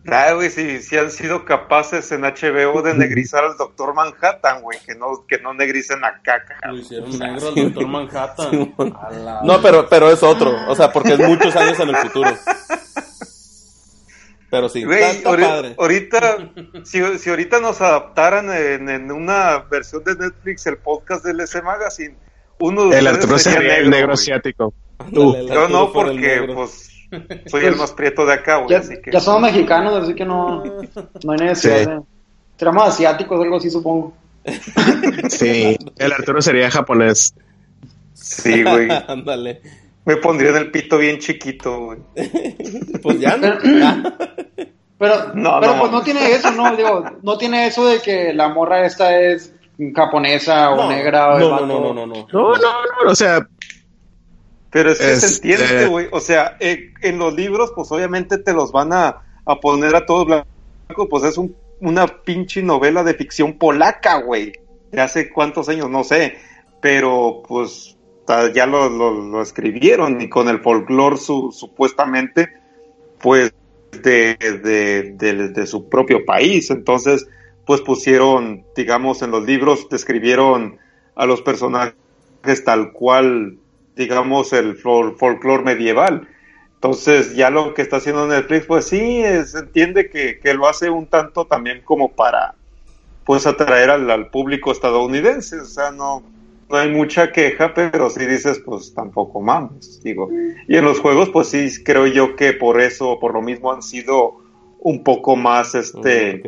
[0.06, 4.78] Ah, güey, si, si han sido capaces en HBO de negrizar al Doctor Manhattan, güey,
[4.86, 6.58] que no, que no negricen a caca.
[6.68, 8.74] Lo hicieron negro al Doctor Manhattan.
[9.44, 10.54] No, pero, pero es otro.
[10.68, 12.30] O sea, porque es muchos años en el futuro.
[14.50, 15.74] Pero sí, Güey, está, está ahori- padre.
[15.78, 16.38] ahorita,
[16.84, 21.60] si, si ahorita nos adaptaran en, en una versión de Netflix el podcast del S
[21.62, 22.16] Magazine,
[22.58, 24.14] uno de El Arturo sería el negro güey.
[24.14, 24.74] asiático.
[24.98, 26.54] Ándale, el Yo no, porque negro.
[26.56, 26.90] pues
[27.46, 29.10] soy el más prieto de acá, güey, Ya, así que...
[29.12, 30.62] ya somos mexicanos, así que no,
[31.24, 31.86] no hay necesidad Sí.
[31.86, 32.00] de...
[32.58, 34.14] Seremos asiáticos o algo así, supongo.
[35.30, 37.34] Sí, el Arturo sería japonés.
[38.12, 38.88] Sí, güey.
[39.08, 39.62] Ándale.
[40.10, 41.98] Me pondría en el pito bien chiquito, güey.
[43.02, 43.58] Pues ya no.
[44.98, 45.80] Pero, No, pero no.
[45.80, 46.76] pues no tiene eso, ¿no?
[46.76, 49.54] Digo, no tiene eso de que la morra esta es
[49.94, 52.26] japonesa o No, negra o no, no, no, no, no, no.
[52.30, 52.58] No, no,
[53.04, 53.46] no, o sea,
[54.70, 56.08] Pero es que se Este- entiende, güey.
[56.12, 60.04] O sea, eh, en los libros, pues obviamente te los van a, a poner a
[60.06, 60.46] todos blancos.
[61.08, 64.52] Pues es un- una pinche novela de ficción polaca, güey.
[64.92, 66.36] De hace cuántos años, no sé.
[66.82, 67.96] Pero pues
[68.54, 72.48] ya lo, escribieron y con el folclore su- supuestamente,
[73.20, 73.52] pues
[73.92, 74.36] de,
[75.52, 76.70] de, su propio país.
[76.70, 77.26] Entonces,
[77.66, 80.78] pues pusieron, digamos, en los libros describieron
[81.14, 81.94] a los personajes
[82.64, 83.58] tal cual,
[83.96, 86.28] digamos, el fol- folclore medieval.
[86.74, 90.88] Entonces, ya lo que está haciendo Netflix, pues sí, se entiende que, que lo hace
[90.88, 92.54] un tanto también como para,
[93.24, 95.60] pues, atraer al público estadounidense.
[95.60, 96.22] O sea, no,
[96.70, 100.30] no hay mucha queja, pero si dices, pues tampoco mames, digo.
[100.68, 103.82] Y en los juegos, pues sí, creo yo que por eso, por lo mismo han
[103.82, 104.36] sido
[104.78, 106.42] un poco más, este,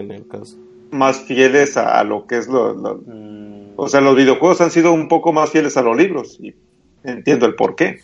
[0.91, 3.73] más fieles a, lo que es lo, mm.
[3.77, 6.55] o sea, los videojuegos han sido un poco más fieles a los libros y
[7.03, 8.01] entiendo el por qué.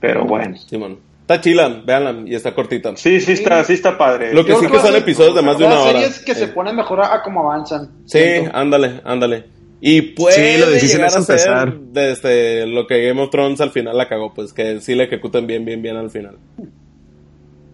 [0.00, 0.56] Pero bueno.
[0.56, 0.98] Simón.
[1.22, 2.96] Está chila, véanla y está cortita.
[2.96, 4.32] Sí, sí está, sí está padre.
[4.32, 5.92] Lo que sí que son episodios de más de una hora.
[5.92, 7.90] series que se ponen mejor a, cómo avanzan.
[8.04, 8.20] Sí,
[8.52, 9.55] ándale, ándale.
[9.80, 14.08] Y puede lo llegar a ser desde lo que Game of Thrones al final la
[14.08, 16.38] cagó, pues que sí le ejecuten bien, bien, bien al final.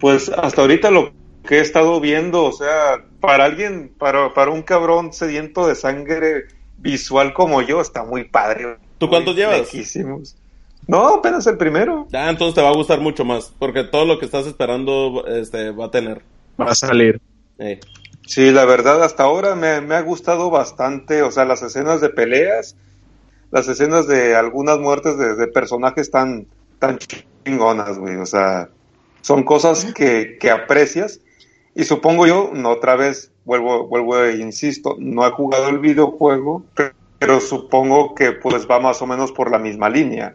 [0.01, 1.13] Pues hasta ahorita lo
[1.47, 6.47] que he estado viendo, o sea, para alguien, para, para un cabrón sediento de sangre
[6.79, 8.77] visual como yo, está muy padre.
[8.99, 9.61] ¿Tú cuántos llevas?
[9.61, 10.37] Lejísimos.
[10.89, 12.09] No, apenas el primero.
[12.11, 15.71] Ya, entonces te va a gustar mucho más, porque todo lo que estás esperando este,
[15.71, 16.23] va a tener.
[16.61, 17.21] Va a salir.
[18.27, 22.77] Sí, la verdad, hasta ahora me, ha gustado bastante, o sea, las escenas de peleas,
[23.51, 26.47] las escenas de algunas muertes de, personajes tan,
[26.79, 28.69] tan chingonas, güey, o sea,
[29.21, 31.21] son cosas que, que aprecias.
[31.75, 36.65] Y supongo yo, no, otra vez, vuelvo, vuelvo e insisto, no he jugado el videojuego,
[36.75, 36.93] pero
[37.23, 40.35] pero supongo que pues va más o menos por la misma línea.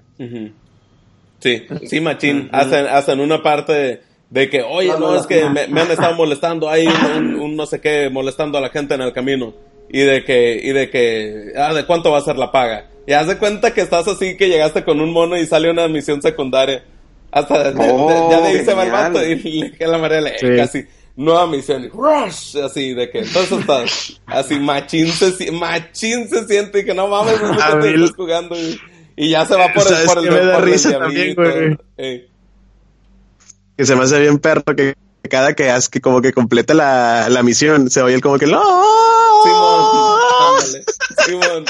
[1.40, 2.50] Sí, sí, machín.
[2.52, 6.88] hasta, en una parte de, que, oye, no, es que me, han estado molestando, hay
[6.88, 9.53] un, no sé qué, molestando a la gente en el camino.
[9.89, 12.88] Y de que, y de que, ah, ¿de cuánto va a ser la paga?
[13.05, 15.88] Y haz de cuenta que estás así, que llegaste con un mono y sale una
[15.88, 16.84] misión secundaria.
[17.32, 20.86] Hasta, ya de ahí se va el vato y le la marea casi
[21.17, 23.84] nueva misión, rush, así de que entonces está
[24.28, 28.55] así machín se, machín se siente que no mames, no te estás jugando
[29.15, 32.28] y, ya se va por el por el, me da risa también, güey.
[33.78, 34.95] Que se me hace bien perro que
[35.30, 38.47] cada que hace que como que completa la, la misión se oye el como que
[38.47, 38.61] no
[41.25, 41.65] Simón,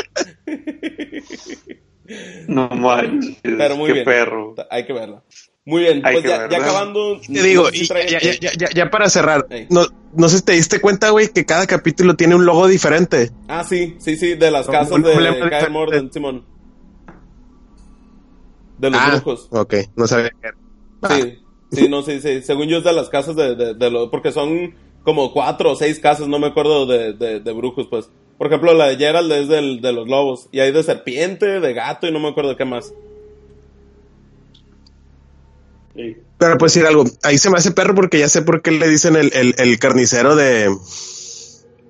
[2.48, 4.56] no manches, Pero muy qué perro.
[4.70, 5.24] Hay que verlo.
[5.66, 7.20] Muy bien, pues ya, acabando.
[7.20, 11.68] Te digo, ya, para cerrar, no, no sé si te diste cuenta, güey, que cada
[11.68, 13.32] capítulo tiene un logo diferente.
[13.50, 16.46] Ah, sí, sí, sí, de las casas de Kyle Morden, Simón.
[18.78, 19.50] De los ah, brujos.
[19.52, 20.52] Ok, no sabía qué
[21.10, 21.40] Sí,
[21.72, 22.42] sí, no, sí, sí.
[22.42, 24.10] Según yo es de las casas de, de, los.
[24.10, 28.10] Porque son como cuatro o seis casas, no me acuerdo de, de, brujos, pues.
[28.38, 30.48] Por ejemplo, la de Gerald es del, de los lobos.
[30.52, 32.94] Y hay de serpiente, de gato y no me acuerdo de qué más.
[36.38, 38.88] Pero pues decir algo, ahí se me hace perro porque ya sé por qué le
[38.88, 40.70] dicen el, el, carnicero de...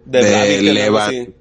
[0.06, 1.34] De, de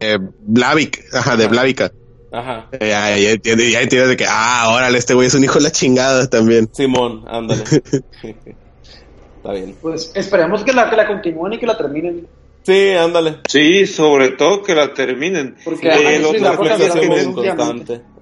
[0.00, 1.92] De Blavik, ajá, de Blavica.
[2.34, 2.66] Ajá.
[2.72, 5.62] Eh, ya, ya, ya, entiendes de que, ah, órale, este güey es un hijo de
[5.62, 6.68] la chingada también.
[6.72, 7.62] Simón, ándale.
[9.36, 9.76] Está bien.
[9.80, 12.26] Pues esperemos que la, que la continúen y que la terminen.
[12.64, 13.36] Sí, ándale.
[13.46, 15.54] Sí, sobre todo que la terminen.
[15.64, 16.16] Porque es, que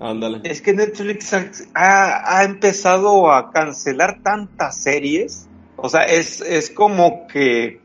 [0.01, 0.41] ándale.
[0.43, 1.33] es que Netflix
[1.75, 5.47] ha, ha, empezado a cancelar tantas series.
[5.77, 7.81] O sea, es, es como que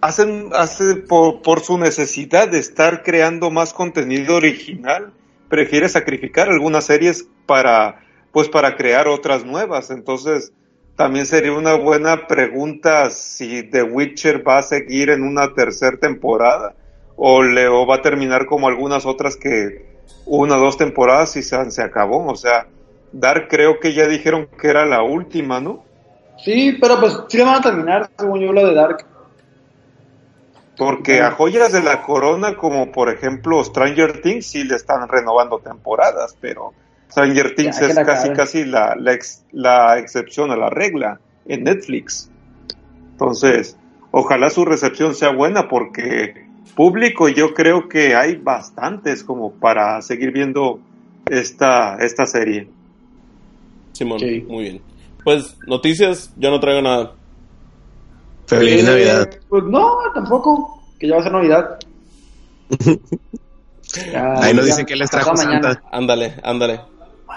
[0.00, 5.12] hacen, hace por, por su necesidad de estar creando más contenido original,
[5.50, 8.00] prefiere sacrificar algunas series para,
[8.32, 9.90] pues para crear otras nuevas.
[9.90, 10.52] Entonces,
[10.96, 16.74] también sería una buena pregunta si The Witcher va a seguir en una tercera temporada
[17.16, 19.90] o, le, va a terminar como algunas otras que
[20.24, 22.26] una o dos temporadas y se, se acabó.
[22.30, 22.66] O sea,
[23.12, 25.84] Dark creo que ya dijeron que era la última, ¿no?
[26.44, 29.04] Sí, pero pues sí van a terminar, según yo, lo de Dark.
[30.80, 35.58] Porque a joyas de la corona, como por ejemplo Stranger Things, sí le están renovando
[35.58, 36.72] temporadas, pero
[37.10, 38.96] Stranger Things es casi casi la,
[39.52, 42.30] la, excepción a la regla en Netflix.
[43.10, 43.76] Entonces,
[44.10, 50.32] ojalá su recepción sea buena porque público yo creo que hay bastantes como para seguir
[50.32, 50.80] viendo
[51.26, 52.70] esta, esta serie.
[53.92, 54.18] Simón,
[54.48, 54.80] muy bien.
[55.24, 57.19] Pues noticias, yo no traigo nada.
[58.58, 59.30] Feliz Navidad.
[59.48, 61.78] Pues no, tampoco, que ya va a ser Navidad.
[64.40, 65.82] Ahí nos dicen que les trajo Santa.
[65.90, 66.80] Ándale, ándale.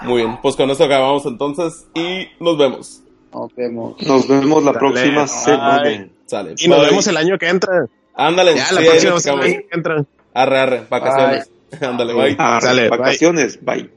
[0.02, 3.00] Muy bien, pues con esto acabamos entonces y nos vemos.
[3.32, 4.02] Nos vemos.
[4.02, 6.08] Nos vemos la próxima semana.
[6.26, 6.54] Sale.
[6.58, 7.86] Y nos vemos el año que entra.
[8.14, 10.04] Ándale, ya, la próxima semana que entra.
[10.34, 11.50] Arre, arre, vacaciones.
[11.80, 12.34] Ándale, bye.
[12.88, 13.90] Vacaciones, bye.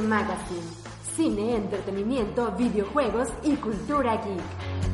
[0.00, 0.66] Magazine.
[1.14, 4.87] Cine, entretenimiento, videojuegos y cultura geek.